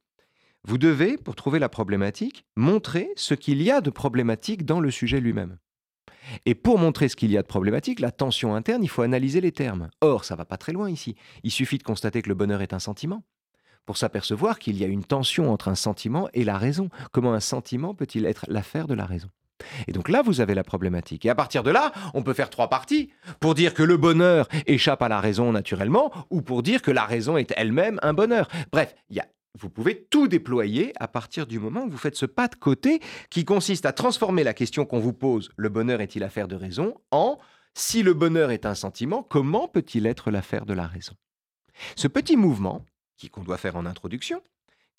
[0.67, 4.89] Vous devez, pour trouver la problématique, montrer ce qu'il y a de problématique dans le
[4.89, 5.60] sujet lui-même.
[6.47, 9.41] Et pour montrer ce qu'il y a de problématique, la tension interne, il faut analyser
[9.41, 9.89] les termes.
[10.01, 11.15] Or, ça va pas très loin ici.
[11.43, 13.23] Il suffit de constater que le bonheur est un sentiment
[13.86, 16.89] pour s'apercevoir qu'il y a une tension entre un sentiment et la raison.
[17.12, 19.29] Comment un sentiment peut-il être l'affaire de la raison?
[19.87, 21.25] Et donc là, vous avez la problématique.
[21.25, 24.47] Et à partir de là, on peut faire trois parties pour dire que le bonheur
[24.65, 28.47] échappe à la raison naturellement ou pour dire que la raison est elle-même un bonheur.
[28.71, 28.95] Bref,
[29.57, 32.99] vous pouvez tout déployer à partir du moment où vous faites ce pas de côté
[33.29, 36.95] qui consiste à transformer la question qu'on vous pose, le bonheur est-il affaire de raison,
[37.11, 37.37] en
[37.73, 41.13] si le bonheur est un sentiment, comment peut-il être l'affaire de la raison?
[41.95, 42.85] Ce petit mouvement,
[43.31, 44.41] qu'on doit faire en introduction,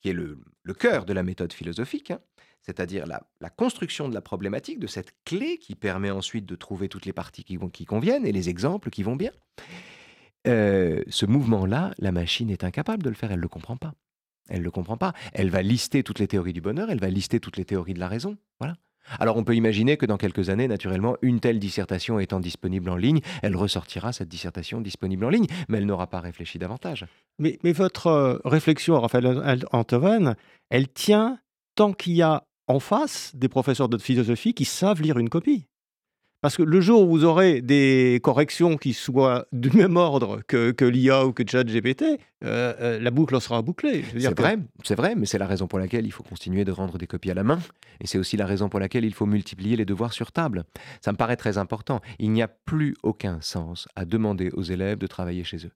[0.00, 0.38] qui est le,
[0.78, 2.20] cœur de la méthode philosophique, hein,
[2.62, 7.06] c'est-à-dire la, construction de la problématique, de cette clé qui permet ensuite de trouver toutes
[7.06, 9.30] les parties qui, qui conviennent et les exemples qui vont bien.
[10.46, 13.92] Euh, ce mouvement-là, la machine est incapable de le faire, elle ne le comprend pas.
[14.48, 15.12] Elle ne le comprend pas.
[15.32, 18.00] Elle va lister toutes les théories du bonheur, elle va lister toutes les théories de
[18.00, 18.36] la raison.
[18.60, 18.76] Voilà.
[19.18, 22.96] Alors on peut imaginer que dans quelques années, naturellement, une telle dissertation étant disponible en
[22.96, 27.06] ligne, elle ressortira cette dissertation disponible en ligne, mais elle n'aura pas réfléchi davantage.
[27.38, 30.34] Mais, mais votre euh, réflexion, Raphaël Antoven,
[30.70, 31.38] elle tient
[31.76, 35.66] tant qu'il y a en face des professeurs de philosophie qui savent lire une copie.
[36.42, 40.70] Parce que le jour où vous aurez des corrections qui soient du même ordre que,
[40.70, 44.04] que l'IA ou que ChatGPT, euh, euh, la boucle sera bouclée.
[44.16, 46.98] C'est vrai, c'est vrai, mais c'est la raison pour laquelle il faut continuer de rendre
[46.98, 47.58] des copies à la main.
[48.00, 50.64] Et c'est aussi la raison pour laquelle il faut multiplier les devoirs sur table.
[51.00, 52.00] Ça me paraît très important.
[52.18, 55.72] Il n'y a plus aucun sens à demander aux élèves de travailler chez eux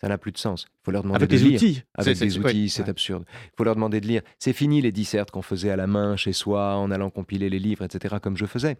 [0.00, 0.66] ça n'a plus de sens.
[0.68, 1.56] Il faut leur demander Avec de des lire.
[1.56, 1.82] outils.
[1.94, 3.24] Avec des outils, c'est absurde.
[3.44, 4.22] Il faut leur demander de lire.
[4.38, 7.58] C'est fini les dissertes qu'on faisait à la main chez soi, en allant compiler les
[7.58, 8.76] livres, etc., comme je faisais.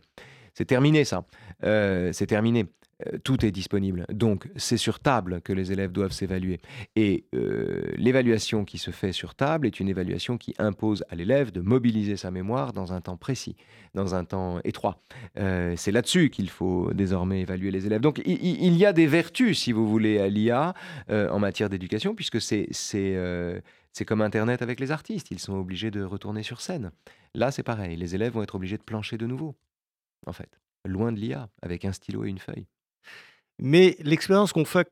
[0.53, 1.24] C'est terminé ça.
[1.64, 2.66] Euh, c'est terminé.
[3.07, 4.07] Euh, tout est disponible.
[4.12, 6.61] Donc, c'est sur table que les élèves doivent s'évaluer.
[6.96, 11.50] Et euh, l'évaluation qui se fait sur table est une évaluation qui impose à l'élève
[11.50, 13.57] de mobiliser sa mémoire dans un temps précis,
[13.94, 15.00] dans un temps étroit.
[15.38, 18.00] Euh, c'est là-dessus qu'il faut désormais évaluer les élèves.
[18.00, 20.74] Donc, il, y a des vertus, si vous voulez, à l'IA
[21.11, 25.30] en matière d'éducation, puisque c'est c'est comme Internet avec les artistes.
[25.30, 26.90] Ils sont obligés de retourner sur scène.
[27.33, 27.96] Là, c'est pareil.
[27.96, 29.54] Les élèves vont être obligés de plancher de nouveau,
[30.26, 30.61] en fait.
[30.85, 32.66] Loin de l'IA, avec un stylo et une feuille.
[33.58, 34.88] Mais l'expérience qu'on fait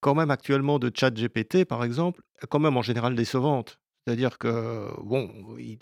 [0.00, 3.78] quand même actuellement de ChatGPT, par exemple, est quand même en général décevante.
[4.04, 5.78] C'est-à-dire que, bon, il,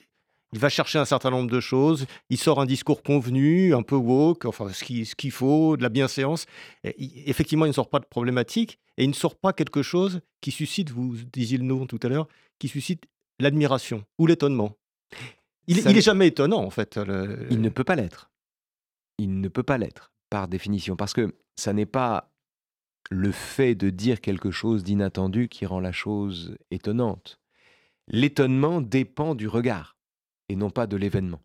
[0.52, 4.44] va chercher un certain nombre de choses, il sort un discours convenu, un peu woke,
[4.44, 6.46] enfin ce qu'il ce faut, de la bienséance.
[6.84, 10.20] Et effectivement, il ne sort pas de problématique et il ne sort pas quelque chose
[10.40, 12.28] qui suscite, vous disiez le nom tout à l'heure,
[12.58, 13.04] qui suscite
[13.38, 14.76] l'admiration ou l'étonnement.
[15.68, 16.98] Il, n'est est jamais étonnant, en fait.
[17.50, 18.30] Il ne peut pas l'être.
[19.18, 22.32] Il ne peut pas l'être, par définition, parce que ça n'est pas
[23.10, 27.40] le fait de dire quelque chose d'inattendu qui rend la chose étonnante.
[28.06, 29.96] L'étonnement dépend du regard
[30.48, 31.42] et non pas de l'événement.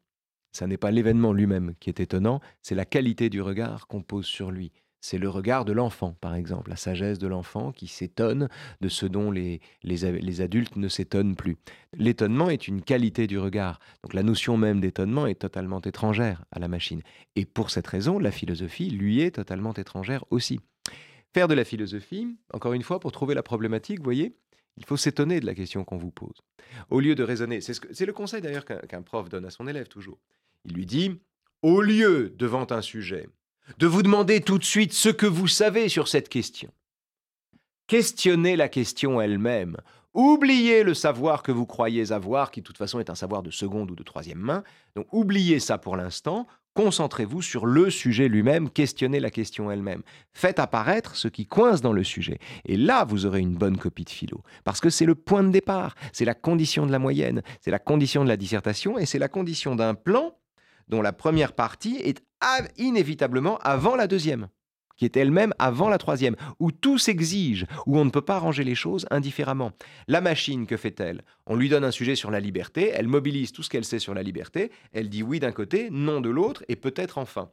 [0.52, 4.26] Ça n'est pas l'événement lui-même qui est étonnant, c'est la qualité du regard qu'on pose
[4.26, 4.72] sur lui.
[5.06, 8.48] C'est le regard de l'enfant, par exemple, la sagesse de l'enfant qui s'étonne
[8.80, 11.58] de ce dont les, les, adultes ne s'étonnent plus.
[11.92, 13.82] L'étonnement est une qualité du regard.
[14.02, 17.02] Donc la notion même d'étonnement est totalement étrangère à la machine.
[17.36, 20.62] Et pour cette raison, la philosophie lui est totalement étrangère aussi.
[21.34, 24.38] Faire de la philosophie, encore une fois, pour trouver la problématique, vous voyez,
[24.78, 26.40] il faut s'étonner de la question qu'on vous pose.
[26.90, 29.90] Au lieu de raisonner, c'est ce le conseil d'ailleurs qu'un prof donne à son élève
[29.90, 30.22] toujours.
[30.64, 31.20] Il lui dit,
[31.62, 33.28] au lieu, devant un sujet,
[33.78, 36.70] de vous demander tout de suite ce que vous savez sur cette question.
[37.88, 39.78] Questionnez la question elle-même.
[40.14, 43.50] Oubliez le savoir que vous croyez avoir, qui de toute façon est un savoir de
[43.50, 44.64] seconde ou de troisième main.
[44.96, 46.48] Donc oubliez ça pour l'instant.
[46.76, 50.02] Concentrez-vous sur le sujet lui-même, questionnez la question elle-même.
[50.34, 52.40] Faites apparaître ce qui coince dans le sujet.
[52.66, 54.42] Et là, vous aurez une bonne copie de philo.
[54.64, 57.80] Parce que c'est le point de départ, c'est la condition de la moyenne, c'est la
[57.80, 60.36] condition de la dissertation et c'est la condition d'un plan
[60.88, 62.24] dont la première partie est
[62.78, 64.48] inévitablement avant la deuxième
[64.96, 68.64] qui est elle-même avant la troisième, où tout s'exige, où on ne peut pas ranger
[68.64, 69.72] les choses indifféremment.
[70.08, 71.24] La machine, que fait-elle?
[71.46, 74.14] On lui donne un sujet sur la liberté, elle mobilise tout ce qu'elle sait sur
[74.14, 77.52] la liberté, elle dit oui d'un côté, non de l'autre, et peut-être enfin.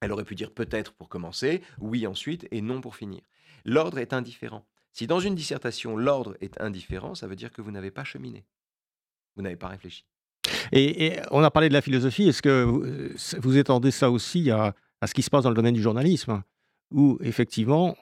[0.00, 3.22] Elle aurait pu dire peut-être pour commencer, oui ensuite, et non pour finir.
[3.64, 4.64] L'ordre est indifférent.
[4.92, 8.44] Si dans une dissertation, l'ordre est indifférent, ça veut dire que vous n'avez pas cheminé.
[9.36, 10.04] Vous n'avez pas réfléchi.
[10.72, 12.28] Et, on a parlé de la philosophie.
[12.28, 12.64] Est-ce que
[13.40, 14.74] vous, étendez ça aussi à
[15.06, 16.42] ce qui se passe dans le domaine du journalisme
[16.90, 17.96] où effectivement,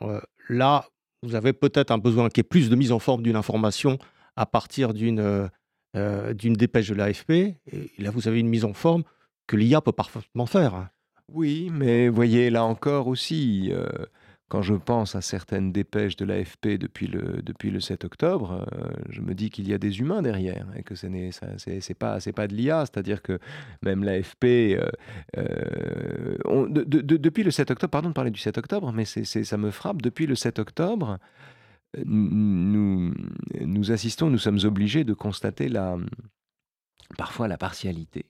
[0.48, 0.86] là,
[1.22, 3.98] vous avez peut-être un besoin qui est plus de mise en forme d'une information
[4.36, 5.50] à partir d'une
[5.94, 7.30] d'une dépêche de l'AFP.
[7.30, 9.02] Et là, vous avez une mise en forme
[9.46, 10.88] que l'IA peut parfaitement faire.
[11.32, 13.72] Oui, mais voyez, là encore aussi,
[14.48, 18.90] quand je pense à certaines dépêches de l'AFP depuis le, depuis le 7 octobre, euh,
[19.10, 21.30] je me dis qu'il y a des humains derrière et que ce n'est
[21.98, 23.40] pas pas de l'IA, c'est-à-dire que
[23.82, 24.88] même l'AFP euh,
[25.36, 26.36] euh
[26.68, 30.00] depuis le 7 octobre, pardon de parler du 7 octobre, mais c'est ça me frappe
[30.00, 31.18] depuis le 7 octobre,
[32.04, 33.12] nous
[33.60, 35.96] nous assistons, nous sommes obligés de constater la
[37.16, 38.26] parfois la partialité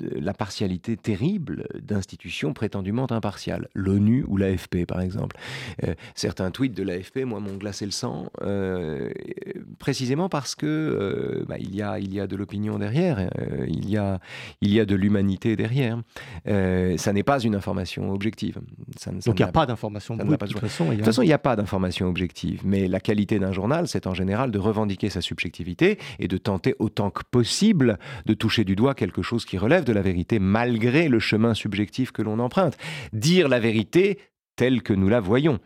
[0.00, 5.36] la partialité terrible d'institutions prétendument impartiales, l'ONU ou l'AFP par exemple.
[5.84, 9.10] Euh, certains tweets de l'AFP, moi, m'ont glacé le sang, euh,
[9.78, 13.30] précisément parce que euh, bah, il, y a, il y a de l'opinion derrière,
[13.68, 14.18] il, y a,
[14.60, 16.02] il y a de l'humanité derrière.
[16.44, 18.58] ça n'est pas une information objective.
[18.98, 20.38] Ça, Donc il n'y a pas d'information objective.
[20.38, 21.36] De toute façon, il n'y a...
[21.36, 22.62] a pas d'information objective.
[22.64, 26.74] Mais la qualité d'un journal, c'est en général de revendiquer sa subjectivité et de tenter
[26.78, 31.08] autant que possible de toucher du doigt quelque chose qui relève de la vérité malgré
[31.08, 32.76] le chemin subjectif que l'on emprunte.
[33.12, 34.18] Dire la vérité
[34.56, 35.58] telle que nous la voyons.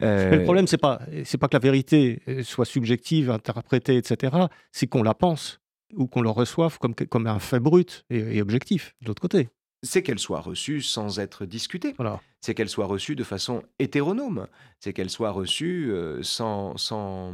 [0.00, 4.36] le problème, c'est pas c'est pas que la vérité euh, soit subjective, interprétée, etc.
[4.70, 5.60] C'est qu'on la pense
[5.94, 9.48] ou qu'on le reçoive comme, comme un fait brut et, et objectif, de l'autre côté
[9.82, 11.94] c'est qu'elle soit reçue sans être discutée.
[12.40, 14.46] C'est qu'elle soit reçue de façon hétéronome.
[14.80, 17.32] C'est qu'elle soit reçue euh, sans, sans,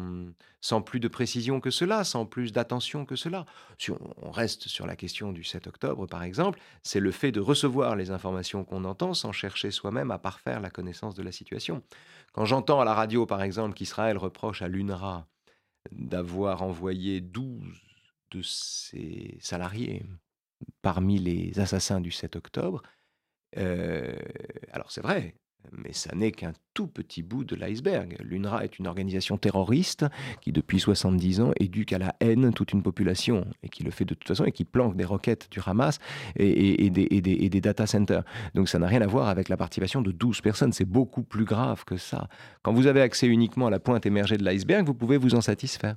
[0.60, 3.46] sans, plus de précision que cela, sans plus d'attention que cela.
[3.78, 7.40] Si on, reste sur la question du 7 octobre, par exemple, c'est le fait de
[7.40, 11.82] recevoir les informations qu'on entend sans chercher soi-même à parfaire la connaissance de la situation.
[12.32, 15.26] Quand j'entends à la radio, par exemple, qu'Israël reproche à l'UNRWA
[15.90, 17.62] d'avoir envoyé 12
[18.30, 20.04] de ses salariés
[20.82, 22.82] parmi les assassins du 7 octobre.
[23.58, 24.14] Euh,
[24.72, 25.34] alors c'est vrai,
[25.70, 28.16] mais ça n'est qu'un tout petit bout de l'iceberg.
[28.20, 30.06] L'UNRWA est une organisation terroriste
[30.40, 34.04] qui, depuis 70 ans, éduque à la haine toute une population et qui le fait
[34.04, 35.98] de toute façon et qui planque des roquettes du Hamas
[36.36, 38.24] et, des, et des, data centers.
[38.54, 40.72] Donc ça n'a rien à voir avec la participation de 12 personnes.
[40.72, 42.28] C'est beaucoup plus grave que ça.
[42.62, 45.40] Quand vous avez accès uniquement à la pointe émergée de l'iceberg, vous pouvez vous en
[45.40, 45.96] satisfaire.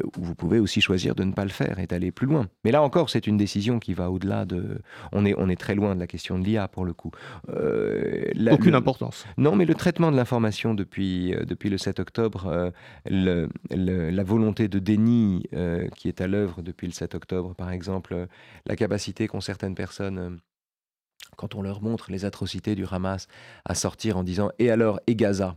[0.00, 2.48] Euh, vous pouvez aussi choisir de ne pas le faire et d'aller plus loin.
[2.64, 4.80] Mais là encore, c'est une décision qui va au-delà de.
[5.12, 7.10] On est, on est très loin de la question de l'IA pour le coup.
[7.48, 9.26] Euh, Aucune importance.
[9.36, 12.72] Non, mais le traitement de l'information depuis, euh, depuis le 7 octobre,
[13.06, 15.46] la volonté de déni
[15.96, 18.26] qui est à l'œuvre depuis le 7 octobre, par exemple,
[18.66, 20.38] la capacité qu'ont certaines personnes
[21.36, 23.26] quand on leur montre les atrocités du Hamas,
[23.64, 25.56] à sortir en disant et alors et Gaza,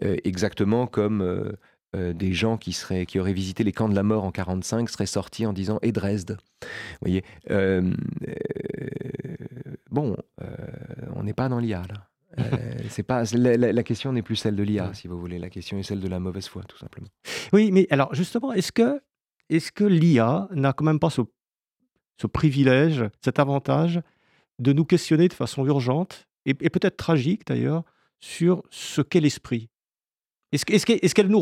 [0.00, 1.52] exactement comme euh,
[1.94, 5.06] des gens qui, seraient, qui auraient visité les camps de la mort en 45 seraient
[5.06, 6.36] sortis en disant et Dresde.
[6.62, 6.68] Vous
[7.00, 7.92] voyez, euh,
[8.28, 8.34] euh,
[9.90, 10.16] bon,
[11.14, 12.08] on n'est pas dans l'IA là.
[12.90, 15.38] c'est pas la, question n'est plus celle de l'IA, si vous voulez.
[15.38, 17.08] La question est celle de la mauvaise foi, tout simplement.
[17.52, 19.00] Oui, mais alors justement, est-ce que
[19.48, 21.22] est-ce que l'IA n'a quand même pas ce,
[22.20, 24.02] ce privilège, cet avantage
[24.58, 27.84] de nous questionner de façon urgente et peut-être tragique d'ailleurs
[28.20, 29.70] sur ce qu'est l'esprit?
[30.56, 31.40] Est-ce qu'elle nous,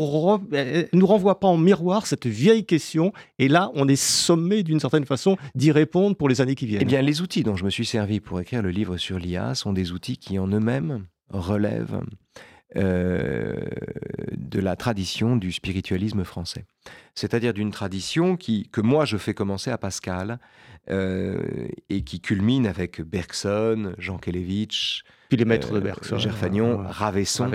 [0.93, 3.11] nous renvoie pas en miroir cette vieille question?
[3.39, 6.81] Et là, on est sommé d'une certaine façon d'y répondre pour les années qui viennent.
[6.81, 9.55] Eh bien, les outils dont je me suis servi pour écrire le livre sur l'IA
[9.55, 12.41] sont des outils qui en eux-mêmes relèvent euh,
[12.75, 16.65] de la tradition du spiritualisme français.
[17.13, 20.39] C'est-à-dire d'une tradition qui, que moi je fais commencer à Pascal
[20.89, 26.83] euh, et qui culmine avec Bergson, Jean Kelevitch, puis les maîtres de euh, Bergson, Gerfagnon,
[26.87, 27.49] Ravesson,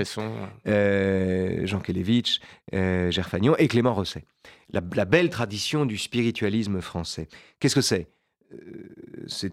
[0.64, 2.40] Jean Kelevitch,
[2.72, 4.24] Gerfagnon et Clément Rosset.
[4.72, 7.28] La, la, belle tradition du spiritualisme français.
[7.58, 8.08] Qu'est-ce que c'est
[9.26, 9.52] c'est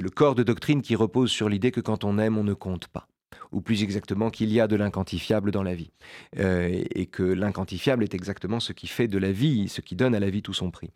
[0.00, 2.88] le corps de doctrine qui repose sur l'idée que quand on aime, on ne compte
[2.88, 3.06] pas
[3.52, 5.90] ou plus exactement qu'il y a de l'inquantifiable dans la vie,
[6.38, 10.14] euh, et que l'inquantifiable est exactement ce qui fait de la vie, ce qui donne
[10.14, 10.90] à la vie tout son prix,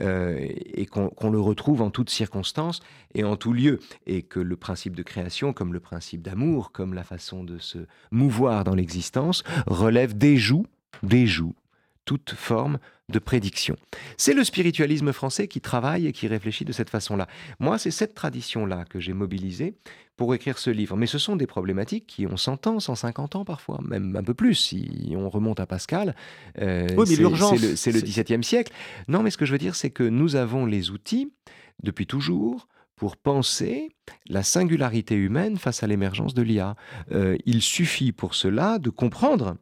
[0.00, 2.80] euh, et qu'on le retrouve en toutes circonstances
[3.14, 6.94] et en tout lieu, et que le principe de création, comme le principe d'amour, comme
[6.94, 7.78] la façon de se
[8.10, 10.66] mouvoir dans l'existence, relève des joues,
[11.02, 11.54] des joues,
[12.06, 12.78] toute forme
[13.08, 13.76] de prédiction.
[14.16, 17.28] C'est le spiritualisme français qui travaille et qui réfléchit de cette façon-là.
[17.60, 19.76] Moi, c'est cette tradition-là que j'ai mobilisée
[20.16, 20.96] pour écrire ce livre.
[20.96, 24.34] Mais ce sont des problématiques qui ont 100 ans, 150 ans parfois, même un peu
[24.34, 26.16] plus, si on remonte à Pascal.
[26.60, 27.58] Euh, oui, mais l'urgence.
[27.76, 28.72] C'est le, XVIIe siècle.
[29.08, 31.30] Non, mais ce que je veux dire, c'est que nous avons les outils,
[31.82, 33.90] depuis toujours, pour penser
[34.28, 36.76] la singularité humaine face à l'émergence de l'IA.
[37.12, 39.56] Euh, il suffit pour cela de comprendre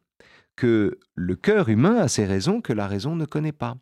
[0.57, 3.77] que le cœur humain a ses raisons que la raison ne connaît pas.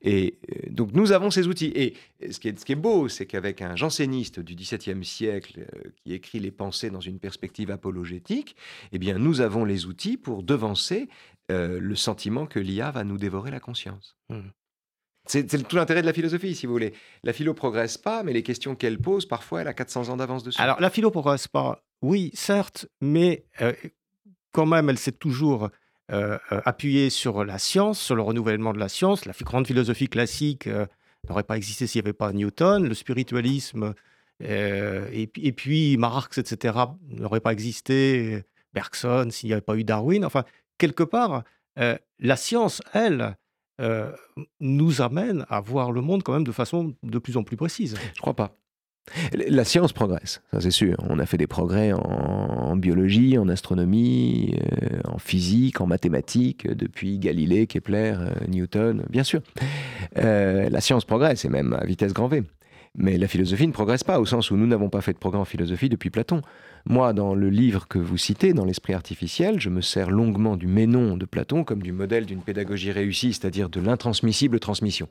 [0.00, 1.72] Et euh, donc nous avons ces outils.
[1.74, 1.96] Et
[2.30, 5.90] ce qui est, ce qui est beau, c'est qu'avec un janséniste du XVIIe siècle euh,
[5.96, 8.56] qui écrit les pensées dans une perspective apologétique,
[8.92, 11.08] eh bien nous avons les outils pour devancer
[11.50, 14.16] euh, le sentiment que l'IA va nous dévorer la conscience.
[14.28, 14.40] Mmh.
[15.24, 16.94] C'est tout l'intérêt de la philosophie, si vous voulez.
[17.22, 20.42] La philo progresse pas, mais les questions qu'elle pose, parfois, elle a 400 ans d'avance
[20.42, 20.60] dessus.
[20.60, 23.46] Alors, la philo progresse pas, oui, certes, mais
[24.50, 25.70] quand même, elle s'est toujours
[26.12, 29.24] euh, euh, appuyé sur la science, sur le renouvellement de la science.
[29.24, 30.84] La grande philosophie classique euh,
[31.26, 32.86] n'aurait pas existé s'il n'y avait pas Newton.
[32.86, 33.94] Le spiritualisme,
[34.40, 36.76] et, et, puis Marx, etc.,
[37.08, 38.42] n'aurait pas existé.
[38.74, 40.24] Bergson, s'il n'y avait pas eu Darwin.
[40.24, 40.44] Enfin,
[40.78, 41.44] quelque part,
[41.76, 43.36] la science, elle,
[44.60, 47.96] nous amène à voir le monde quand même de façon de plus en plus précise.
[48.14, 48.56] Je crois pas.
[49.34, 50.96] La science progresse, ça c'est sûr.
[51.08, 57.18] On a fait des progrès en, biologie, en astronomie, euh, en physique, en mathématiques, depuis
[57.18, 59.40] Galilée, Kepler, euh, Newton, bien sûr.
[60.18, 62.44] Euh, la science progresse, et même à vitesse grand V.
[62.94, 65.40] Mais la philosophie ne progresse pas, au sens où nous n'avons pas fait de progrès
[65.40, 66.42] en philosophie depuis Platon.
[66.84, 70.66] Moi, dans le livre que vous citez, dans l'esprit artificiel, je me sers longuement du
[70.66, 75.08] Ménon de Platon comme du modèle d'une pédagogie réussie, c'est-à-dire de l'intransmissible transmission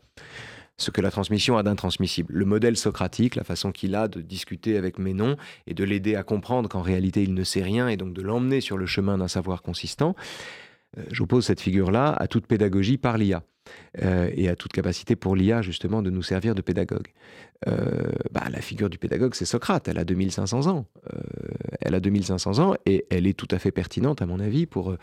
[0.81, 2.33] ce que la transmission a d'intransmissible.
[2.33, 6.23] Le modèle socratique, la façon qu'il a de discuter avec Ménon et de l'aider à
[6.23, 9.27] comprendre qu'en réalité il ne sait rien et donc de l'emmener sur le chemin d'un
[9.27, 10.15] savoir consistant,
[11.09, 13.43] j'oppose cette figure-là à toute pédagogie par l'IA.
[14.01, 17.09] Euh, et à toute capacité pour l'IA justement de nous servir de pédagogue.
[17.67, 20.85] Euh, bah, la figure du pédagogue, c'est Socrate, elle a 2500 ans.
[21.81, 24.95] elle a 2500 ans et elle est tout à fait pertinente à mon avis pour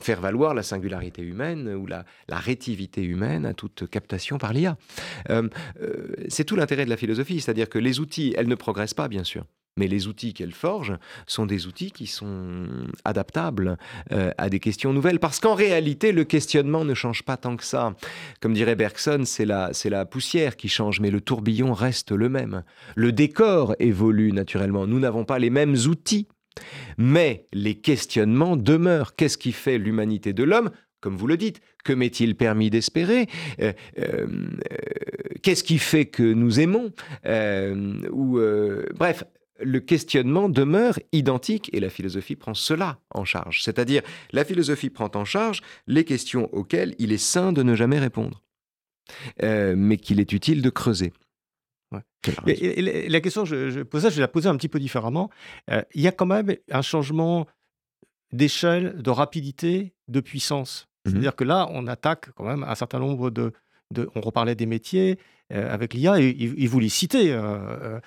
[0.00, 4.76] faire valoir la singularité humaine ou la, la rétivité humaine à toute captation par l'IA.
[6.28, 9.24] c'est tout l'intérêt de la philosophie, c'est-à-dire que les outils, elles ne progressent pas bien
[9.24, 9.44] sûr.
[9.76, 10.96] Mais les outils qu'elle forge
[11.26, 12.68] sont des outils qui sont
[13.04, 13.76] adaptables
[14.12, 15.18] euh, à des questions nouvelles.
[15.18, 17.96] Parce qu'en réalité, le questionnement ne change pas tant que ça.
[18.40, 22.62] Comme dirait Bergson, c'est la, poussière qui change, mais le tourbillon reste le même.
[22.94, 24.86] Le décor évolue naturellement.
[24.86, 26.28] Nous n'avons pas les mêmes outils.
[26.96, 29.16] Mais les questionnements demeurent.
[29.16, 30.70] Qu'est-ce qui fait l'humanité de l'homme?
[31.00, 33.26] Comme vous le dites, que m'est-il permis d'espérer?
[33.60, 34.26] Euh, euh,
[35.42, 36.92] Qu'est-ce qui fait que nous aimons?
[37.26, 38.38] Ou
[38.94, 39.24] bref,
[39.60, 43.62] le questionnement demeure identique et la philosophie prend cela en charge.
[43.62, 44.02] C'est-à-dire,
[44.32, 48.42] la philosophie prend en charge les questions auxquelles il est sain de ne jamais répondre,
[49.42, 51.12] euh, mais qu'il est utile de creuser.
[52.46, 55.30] la question, je, je, pose ça, je vais la poser un petit peu différemment.
[55.70, 57.46] Euh, il y a quand même un changement
[58.32, 60.88] d'échelle, de rapidité, de puissance.
[61.04, 63.52] Mmh C'est-à-dire que là, on attaque quand même un certain nombre de,
[64.14, 65.18] on reparlait des métiers
[65.54, 68.00] avec l'IA, et, vous les citez, euh, euh,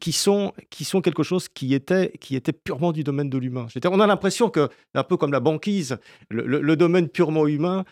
[0.00, 3.66] qui, sont, qui sont quelque chose qui était, qui était purement du domaine de l'humain.
[3.84, 5.98] On a l'impression que, un peu comme la banquise,
[6.30, 7.84] le, domaine purement humain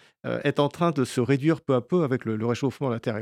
[0.45, 3.21] est en train de se réduire peu à peu avec le, réchauffement de la Terre.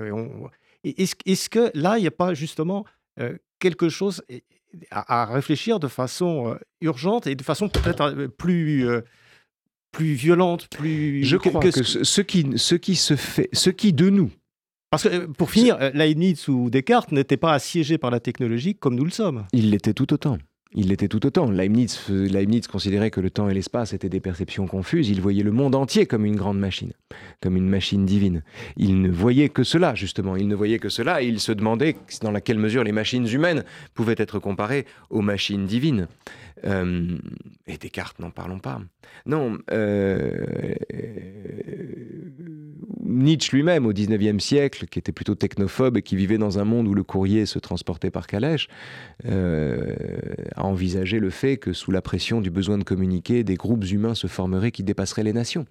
[0.84, 2.84] Est-ce que là, il n'y a pas justement
[3.58, 4.22] quelque chose
[4.90, 8.86] à, réfléchir de façon urgente et de façon peut-être plus
[9.94, 11.24] plus violente, plus.
[11.24, 14.30] Je crois que, ce, qui, ce qui se fait, ce qui de nous.
[14.94, 18.76] Parce que euh, pour finir, euh, Leibniz ou Descartes n'étaient pas assiégés par la technologie
[18.76, 19.44] comme nous le sommes.
[19.52, 20.38] Il l'était tout autant.
[20.72, 21.50] Il l'était tout autant.
[21.50, 25.08] Leibniz, Leibniz considérait que le temps et l'espace étaient des perceptions confuses.
[25.08, 26.92] Il voyait le monde entier comme une grande machine,
[27.40, 28.44] comme une machine divine.
[28.76, 30.36] Il ne voyait que cela, justement.
[30.36, 33.64] Il ne voyait que cela et il se demandait dans quelle mesure les machines humaines
[33.94, 36.06] pouvaient être comparées aux machines divines.
[36.66, 37.18] Euh,
[37.66, 38.80] et Descartes, n'en parlons pas.
[39.26, 40.74] Non, euh,
[43.14, 46.88] Nietzsche lui-même, au XIXe siècle, qui était plutôt technophobe et qui vivait dans un monde
[46.88, 48.68] où le courrier se transportait par calèche,
[49.26, 49.94] euh,
[50.54, 54.14] a envisagé le fait que sous la pression du besoin de communiquer, des groupes humains
[54.14, 55.66] se formeraient qui dépasseraient les nations.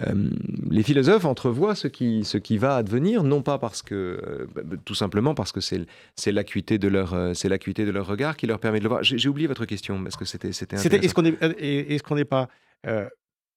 [0.00, 0.30] Euh,
[0.70, 4.62] les philosophes entrevoient ce qui, ce qui va advenir, non pas parce que, euh, bah,
[4.84, 5.86] tout simplement parce que c'est,
[6.32, 9.02] l'acuité de leur, euh, c'est l'acuité de leur regard qui leur permet de le voir.
[9.02, 10.78] J'ai, oublié votre question parce que c'était, c'était.
[10.78, 12.48] c'était est-ce qu'on est, est-ce qu'on n'est pas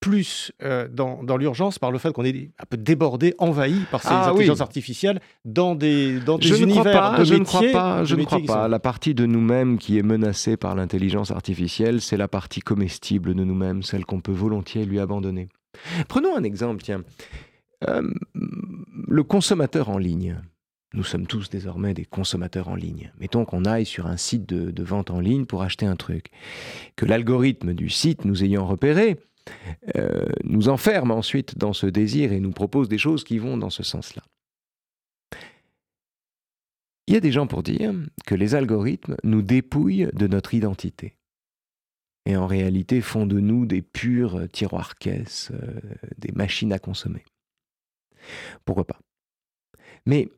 [0.06, 0.52] plus
[0.92, 4.30] dans, dans, l'urgence par le fait qu'on est un peu débordé, envahi par ces ah
[4.30, 7.72] intelligences artificielles dans des, dans des je univers ne crois pas, de je métiers, ne
[7.72, 8.68] crois pas, je ne crois pas.
[8.68, 13.44] La partie de nous-mêmes qui est menacée par l'intelligence artificielle, c'est la partie comestible de
[13.44, 15.50] nous-mêmes, celle qu'on peut volontiers lui abandonner.
[16.08, 17.02] Prenons un exemple, tiens.
[17.88, 18.14] Euh,
[19.08, 20.40] le consommateur en ligne.
[20.94, 23.12] Nous sommes tous désormais des consommateurs en ligne.
[23.20, 26.28] Mettons qu'on aille sur un site de, vente en ligne pour acheter un truc.
[26.96, 29.18] Que l'algorithme du site, nous ayant repéré,
[29.96, 33.70] euh, nous enferme ensuite dans ce désir et nous propose des choses qui vont dans
[33.70, 34.24] ce sens-là.
[37.08, 37.94] Il y a des gens pour dire
[38.26, 41.16] que les algorithmes nous dépouillent de notre identité
[42.26, 45.82] et en réalité font de nous des purs tiroirs-caisses, euh,
[46.18, 47.24] des machines à consommer.
[48.66, 49.00] Pourquoi pas?
[50.08, 50.30] Mais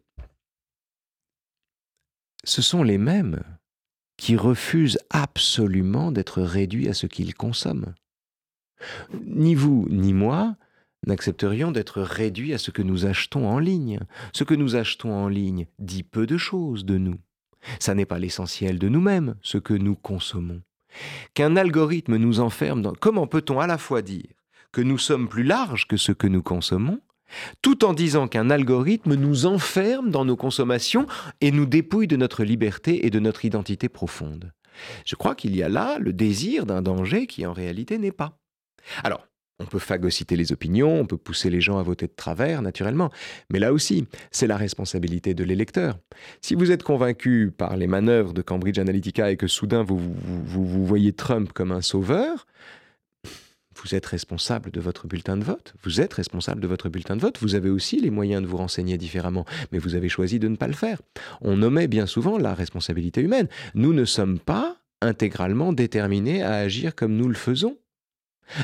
[2.43, 3.43] ce sont les mêmes
[4.17, 7.93] qui refusent absolument d'être réduits à ce qu'ils consomment.
[9.25, 10.55] Ni vous ni moi
[11.05, 13.99] n'accepterions d'être réduits à ce que nous achetons en ligne.
[14.33, 17.17] Ce que nous achetons en ligne dit peu de choses de nous.
[17.79, 20.61] Ça n'est pas l'essentiel de nous-mêmes, ce que nous consommons
[21.33, 22.93] qu'un algorithme nous enferme dans...
[22.93, 24.27] Comment peut-on à la fois dire
[24.71, 26.99] que nous sommes plus larges que ce que nous consommons,
[27.61, 31.07] tout en disant qu'un algorithme nous enferme dans nos consommations
[31.41, 34.51] et nous dépouille de notre liberté et de notre identité profonde?
[35.05, 38.37] Je crois qu'il y a là le désir d'un danger qui en réalité n'est pas.
[39.03, 39.27] Alors,
[39.59, 43.09] on peut phagocyter les opinions, on peut pousser les gens à voter de travers, naturellement.
[43.51, 45.97] Mais là aussi, c'est la responsabilité de l'électeur.
[46.41, 50.85] Si vous êtes convaincu par les manœuvres de Cambridge Analytica et que soudain vous, vous,
[50.85, 52.45] voyez Trump comme un sauveur,
[53.75, 55.73] vous êtes responsable de votre bulletin de vote.
[55.83, 57.37] Vous êtes responsable de votre bulletin de vote.
[57.41, 60.55] Vous avez aussi les moyens de vous renseigner différemment, mais vous avez choisi de ne
[60.55, 61.01] pas le faire.
[61.41, 63.47] On nommait bien souvent la responsabilité humaine.
[63.73, 67.77] Nous ne sommes pas intégralement déterminés à agir comme nous le faisons.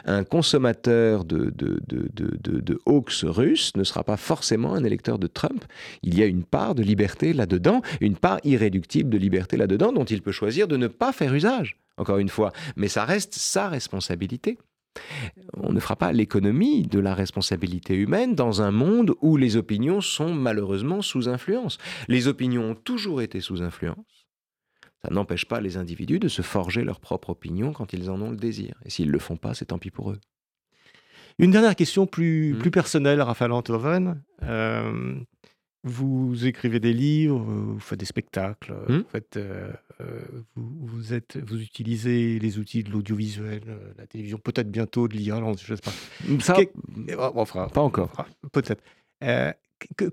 [0.05, 5.63] Un consommateur de, de, Hawks russe ne sera pas forcément un électeur de Trump.
[6.01, 10.05] Il y a une part de liberté là-dedans, une part irréductible de liberté là-dedans dont
[10.05, 12.51] il peut choisir de ne pas faire usage, encore une fois.
[12.75, 14.57] Mais ça reste sa responsabilité.
[15.53, 20.01] On ne fera pas l'économie de la responsabilité humaine dans un monde où les opinions
[20.01, 21.77] sont malheureusement sous influence.
[22.07, 24.22] Les opinions ont toujours été sous influence.
[25.03, 28.29] Ça n'empêche pas les individus de se forger leur propre opinion quand ils en ont
[28.29, 28.75] le désir.
[28.85, 30.19] Et s'ils ne le font pas, c'est tant pis pour eux.
[31.39, 32.59] Une dernière question plus, mmh.
[32.59, 34.21] plus personnelle, Raphaël Antoven.
[34.43, 35.19] Euh,
[35.83, 38.97] vous écrivez des livres, vous faites des spectacles, mmh.
[38.97, 39.73] vous, faites, euh,
[40.55, 43.63] vous, êtes, vous utilisez les outils de l'audiovisuel,
[43.97, 45.91] la télévision, peut-être bientôt de l'IA, je ne sais pas.
[46.39, 46.55] Ça,
[47.35, 48.13] on fera, pas encore.
[48.53, 48.81] Peut-être.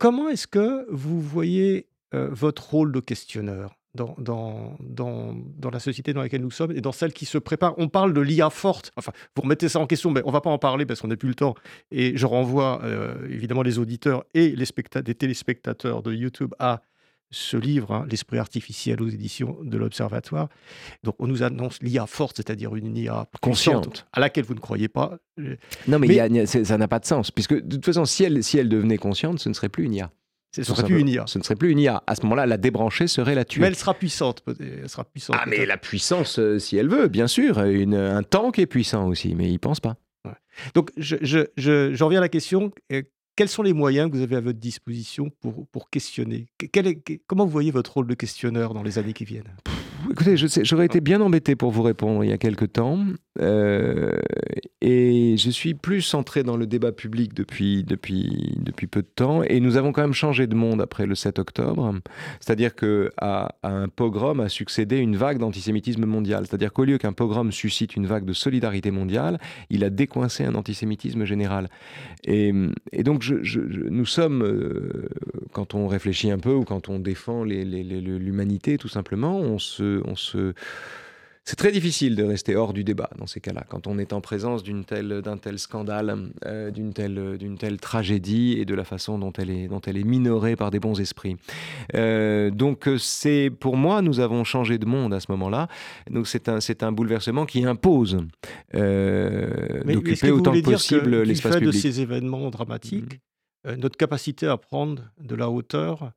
[0.00, 3.76] comment est-ce que vous voyez votre rôle de questionneur?
[3.94, 7.38] Dans, dans, dans, dans, la société dans laquelle nous sommes et dans celle qui se
[7.38, 7.74] prépare.
[7.78, 8.92] On parle de l'IA forte.
[8.96, 11.08] Enfin, vous remettez ça en question, mais on ne va pas en parler parce qu'on
[11.08, 11.54] n'a plus le temps.
[11.90, 14.66] Et je renvoie euh, évidemment les auditeurs et les,
[15.06, 16.82] les téléspectateurs de YouTube à
[17.30, 20.48] ce livre, hein, L'esprit artificiel aux éditions de l'Observatoire.
[21.04, 24.88] Donc, on nous annonce l'IA forte, c'est-à-dire une IA consciente, à laquelle vous ne croyez
[24.88, 25.18] pas.
[25.86, 28.68] Non, mais, ça n'a pas de sens, puisque de toute façon, si elle, si elle
[28.68, 30.10] devenait consciente, ce ne serait plus une IA.
[30.52, 31.24] Ce ne serait plus une IA.
[31.26, 32.02] Ce ne serait plus une IA.
[32.06, 33.60] À ce moment-là, la débrancher serait la tuer.
[33.60, 34.42] Mais elle sera puissante.
[34.58, 37.58] Elle sera puissante ah, mais la puissance, euh, si elle veut, bien sûr.
[37.58, 39.96] un tank est puissant aussi, mais il ne pense pas.
[40.74, 42.72] Donc, j'en je, je, reviens à la question.
[42.92, 43.02] Euh,
[43.36, 46.48] quels sont les moyens que vous avez à votre disposition pour, pour questionner?
[47.26, 49.54] Comment vous voyez votre rôle de questionneur dans les années qui viennent?
[50.10, 52.98] Écoutez, j'aurais été bien embêté pour vous répondre il y a quelque temps.
[53.40, 54.18] Euh,
[54.82, 59.42] et je suis plus centré dans le débat public depuis, depuis, depuis peu de temps.
[59.42, 61.94] Et nous avons quand même changé de monde après le 7 octobre.
[62.40, 66.46] C'est-à-dire qu'à à un pogrom a succédé une vague d'antisémitisme mondial.
[66.46, 69.38] C'est-à-dire qu'au lieu qu'un pogrom suscite une vague de solidarité mondiale,
[69.68, 71.68] il a décoincé un antisémitisme général.
[72.24, 72.52] Et,
[73.02, 75.08] donc, nous sommes, euh,
[75.52, 80.16] quand on réfléchit un peu ou quand on défend l'humanité, tout simplement, on se, on
[80.16, 80.54] se
[81.50, 84.20] c'est très difficile de rester hors du débat dans ces cas-là, quand on est en
[84.20, 88.84] présence d'une telle, d'un tel scandale, euh, d'une telle, d'une telle tragédie et de la
[88.84, 91.38] façon dont elle est, dont elle est minorée par des bons esprits.
[91.96, 95.66] Euh, donc c'est, pour moi, nous avons changé de monde à ce moment-là.
[96.08, 98.18] Donc c'est un, c'est un bouleversement qui impose
[98.76, 101.66] euh, d'occuper autant que possible l'espace public.
[101.66, 103.18] de ces événements dramatiques,
[103.66, 103.74] mm-hmm.
[103.74, 106.12] notre capacité à prendre de la hauteur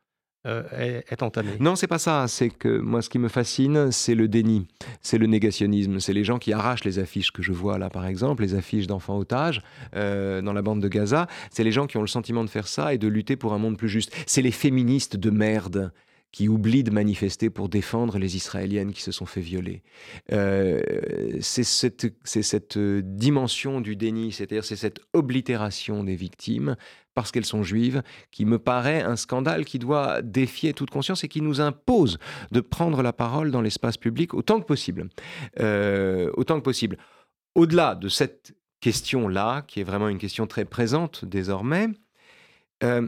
[0.45, 1.51] euh, est, entamé.
[1.59, 2.25] Non, c'est pas ça.
[2.27, 4.67] C'est que moi, ce qui me fascine, c'est le déni,
[5.01, 5.99] c'est le négationnisme.
[5.99, 8.87] C'est les gens qui arrachent les affiches que je vois là, par exemple, les affiches
[8.87, 9.61] d'enfants otages
[9.95, 11.27] euh, dans la bande de Gaza.
[11.49, 13.57] C'est les gens qui ont le sentiment de faire ça et de lutter pour un
[13.57, 14.13] monde plus juste.
[14.27, 15.91] C'est les féministes de merde
[16.33, 19.83] qui oublient de manifester pour défendre les Israéliennes qui se sont fait violer.
[20.31, 20.81] Euh,
[21.39, 26.75] c'est cette, cette, dimension du déni, c'est-à-dire c'est cette oblitération des victimes
[27.13, 31.27] parce qu'elles sont juives, qui me paraît un scandale qui doit défier toute conscience et
[31.27, 32.17] qui nous impose
[32.51, 35.09] de prendre la parole dans l'espace public autant que possible.
[35.59, 36.97] Euh, autant que possible.
[37.53, 41.89] Au-delà de cette question-là, qui est vraiment une question très présente désormais,
[42.83, 43.07] euh,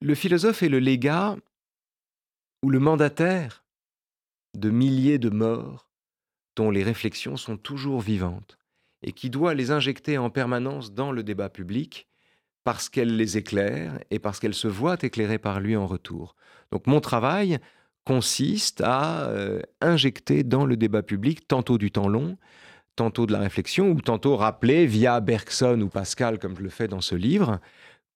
[0.00, 1.36] le philosophe est le légat
[2.66, 3.64] ou le mandataire
[4.54, 5.88] de milliers de morts
[6.56, 8.58] dont les réflexions sont toujours vivantes
[9.02, 12.08] et qui doit les injecter en permanence dans le débat public
[12.64, 16.34] parce qu'elle les éclaire et parce qu'elle se voit éclairée par lui en retour.
[16.72, 17.60] Donc mon travail
[18.04, 22.36] consiste à euh, injecter dans le débat public tantôt du temps long,
[22.96, 26.88] tantôt de la réflexion, ou tantôt rappeler via Bergson ou Pascal, comme je le fais
[26.88, 27.60] dans ce livre,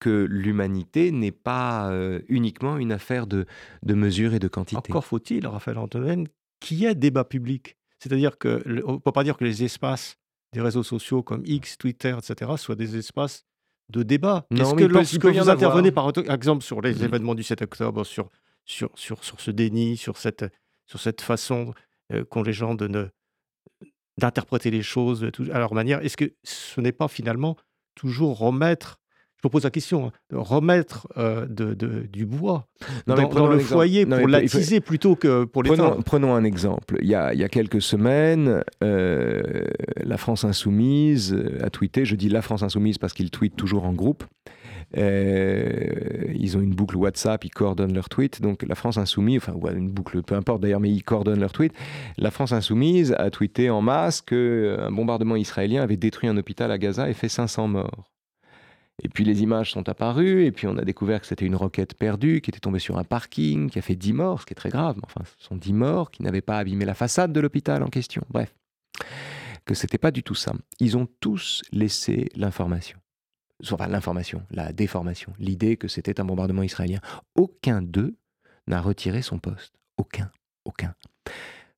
[0.01, 3.47] que l'humanité n'est pas euh, uniquement une affaire de,
[3.83, 4.79] de mesure et de quantité.
[4.79, 6.27] Encore faut-il, Raphaël Antoine,
[6.59, 7.77] qu'il y ait débat public.
[7.99, 10.17] C'est-à-dire qu'on ne peut pas dire que les espaces
[10.53, 13.45] des réseaux sociaux comme X, Twitter, etc., soient des espaces
[13.91, 14.47] de débat.
[14.51, 17.05] Est-ce que lorsque vous intervenez, par exemple, sur les mmh.
[17.05, 18.31] événements du 7 octobre, sur,
[18.65, 20.45] sur, sur, sur ce déni, sur cette,
[20.87, 21.75] sur cette façon
[22.13, 23.07] euh, qu'ont les gens de ne
[24.19, 27.57] d'interpréter les choses à leur manière, est-ce que ce n'est pas finalement
[27.95, 29.01] toujours remettre
[29.41, 31.73] je vous pose la question, hein, de remettre euh, de,
[32.13, 32.67] du bois
[33.07, 36.99] dans, le foyer pour l'attiser plutôt que pour les prenons, prenons un exemple.
[37.01, 39.65] Il y a, il y a quelques semaines, euh,
[39.97, 43.95] la France Insoumise a tweeté, je dis la France Insoumise parce qu'ils tweetent toujours en
[43.95, 44.25] groupe,
[44.99, 45.71] euh,
[46.35, 48.43] ils ont une boucle WhatsApp, ils coordonnent leurs tweets.
[48.43, 51.75] Donc la France Insoumise, enfin une boucle, peu importe d'ailleurs, mais ils coordonnent leurs tweets.
[52.19, 56.77] La France Insoumise a tweeté en masse qu'un bombardement israélien avait détruit un hôpital à
[56.77, 58.11] Gaza et fait 500 morts.
[59.03, 61.95] Et puis les images sont apparues, et puis on a découvert que c'était une roquette
[61.95, 64.57] perdue qui était tombée sur un parking, qui a fait 10 morts, ce qui est
[64.57, 64.97] très grave.
[65.03, 68.23] Enfin, ce sont 10 morts qui n'avaient pas abîmé la façade de l'hôpital en question.
[68.31, 68.55] Bref,
[69.65, 70.53] que c'était pas du tout ça.
[70.81, 72.99] Ils ont tous laissé l'information.
[73.71, 77.01] Enfin, l'information, la déformation, l'idée que c'était un bombardement israélien.
[77.35, 78.17] Aucun d'eux
[78.67, 79.75] n'a retiré son poste.
[79.97, 80.31] Aucun.
[80.65, 80.95] Aucun.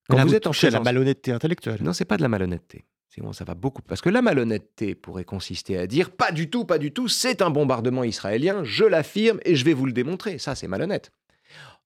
[0.09, 1.83] Quand vous, êtes en la malhonnêteté intellectuelle.
[1.83, 2.85] Non, c'est pas de la malhonnêteté.
[3.15, 3.83] C'est bon, ça va beaucoup.
[3.83, 7.43] Parce que la malhonnêteté pourrait consister à dire pas du tout, pas du tout, c'est
[7.43, 10.39] un bombardement israélien, je l'affirme et je vais vous le démontrer.
[10.39, 11.13] Ça, c'est malhonnête.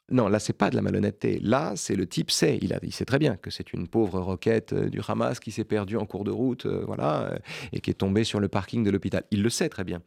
[0.09, 1.41] Non, là, c'est pas de la malhonnêteté.
[1.43, 2.61] Là, c'est le type sait.
[2.63, 5.65] Il, a, sait très bien que c'est une pauvre roquette euh, du Hamas qui s'est
[5.65, 7.39] perdue en cours de route, euh, voilà, euh,
[7.73, 9.25] et qui est tombée sur le parking de l'hôpital.
[9.33, 10.03] Il le sait très bien.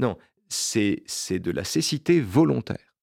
[0.00, 0.18] Non,
[0.48, 2.93] c'est de la cécité volontaire.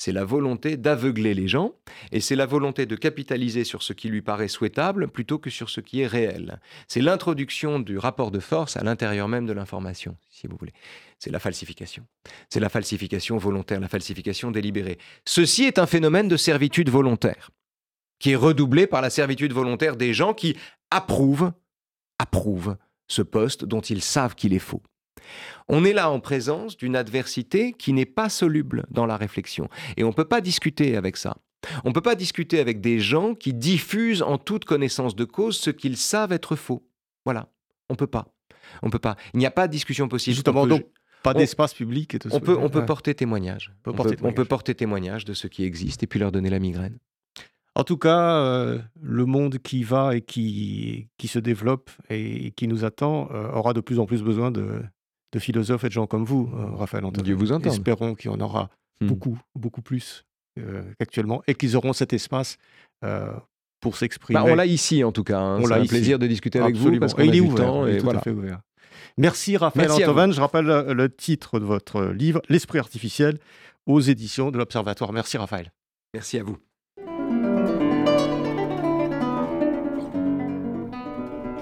[0.00, 1.74] C'est la volonté d'aveugler les gens
[2.10, 5.68] et c'est la volonté de capitaliser sur ce qui lui paraît souhaitable plutôt que sur
[5.68, 6.58] ce qui est réel.
[6.88, 10.72] C'est l'introduction du rapport de force à l'intérieur même de l'information, si vous voulez.
[11.18, 12.06] C'est la falsification.
[12.48, 14.96] C'est la falsification volontaire, la falsification délibérée.
[15.26, 17.50] Ceci est un phénomène de servitude volontaire
[18.18, 20.56] qui est redoublé par la servitude volontaire des gens qui
[20.90, 21.52] approuvent,
[22.18, 24.80] approuvent ce poste dont ils savent qu'il est faux.
[25.68, 29.68] On est là en présence d'une adversité qui n'est pas soluble dans la réflexion.
[29.96, 31.36] Et on ne peut pas discuter avec ça.
[31.84, 35.58] On ne peut pas discuter avec des gens qui diffusent en toute connaissance de cause
[35.58, 36.86] ce qu'ils savent être faux.
[37.24, 37.48] Voilà,
[37.88, 38.34] on ne peut pas.
[38.82, 39.16] On peut pas.
[39.34, 40.34] Il n'y a pas de discussion possible.
[40.34, 40.86] Justement, donc,
[41.22, 43.74] pas d'espace public et tout on Peut, on peut porter témoignage.
[43.86, 43.92] On
[44.32, 46.98] peut, porter témoignage de ce qui existe et puis leur donner la migraine.
[47.74, 52.66] En tout cas, euh, le monde qui va et qui, qui se développe et qui
[52.68, 54.82] nous attend euh, aura de plus en plus besoin de,
[55.32, 57.24] de philosophes et de gens comme vous, euh, Raphaël Antoine.
[57.24, 57.72] Dieu vous entende.
[57.72, 58.70] Espérons qu'il y en aura
[59.00, 59.06] hmm.
[59.06, 60.24] beaucoup, beaucoup plus
[60.58, 62.58] euh, qu'actuellement et qu'ils auront cet espace
[63.04, 63.32] euh,
[63.80, 64.40] pour s'exprimer.
[64.40, 65.40] Bah, on l'a ici en tout cas.
[65.40, 65.60] Hein.
[65.64, 68.22] C'est un plaisir de discuter avec vous parce qu'il est ouvert, et voilà.
[69.16, 70.32] Merci Raphaël Antoine.
[70.32, 73.38] Je rappelle le titre de votre livre, L'esprit artificiel,
[73.86, 75.12] aux éditions de l'Observatoire.
[75.12, 75.72] Merci Raphaël.
[76.14, 76.58] Merci à vous.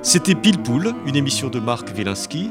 [0.03, 2.51] C'était Pile Poule, une émission de Marc Wielinski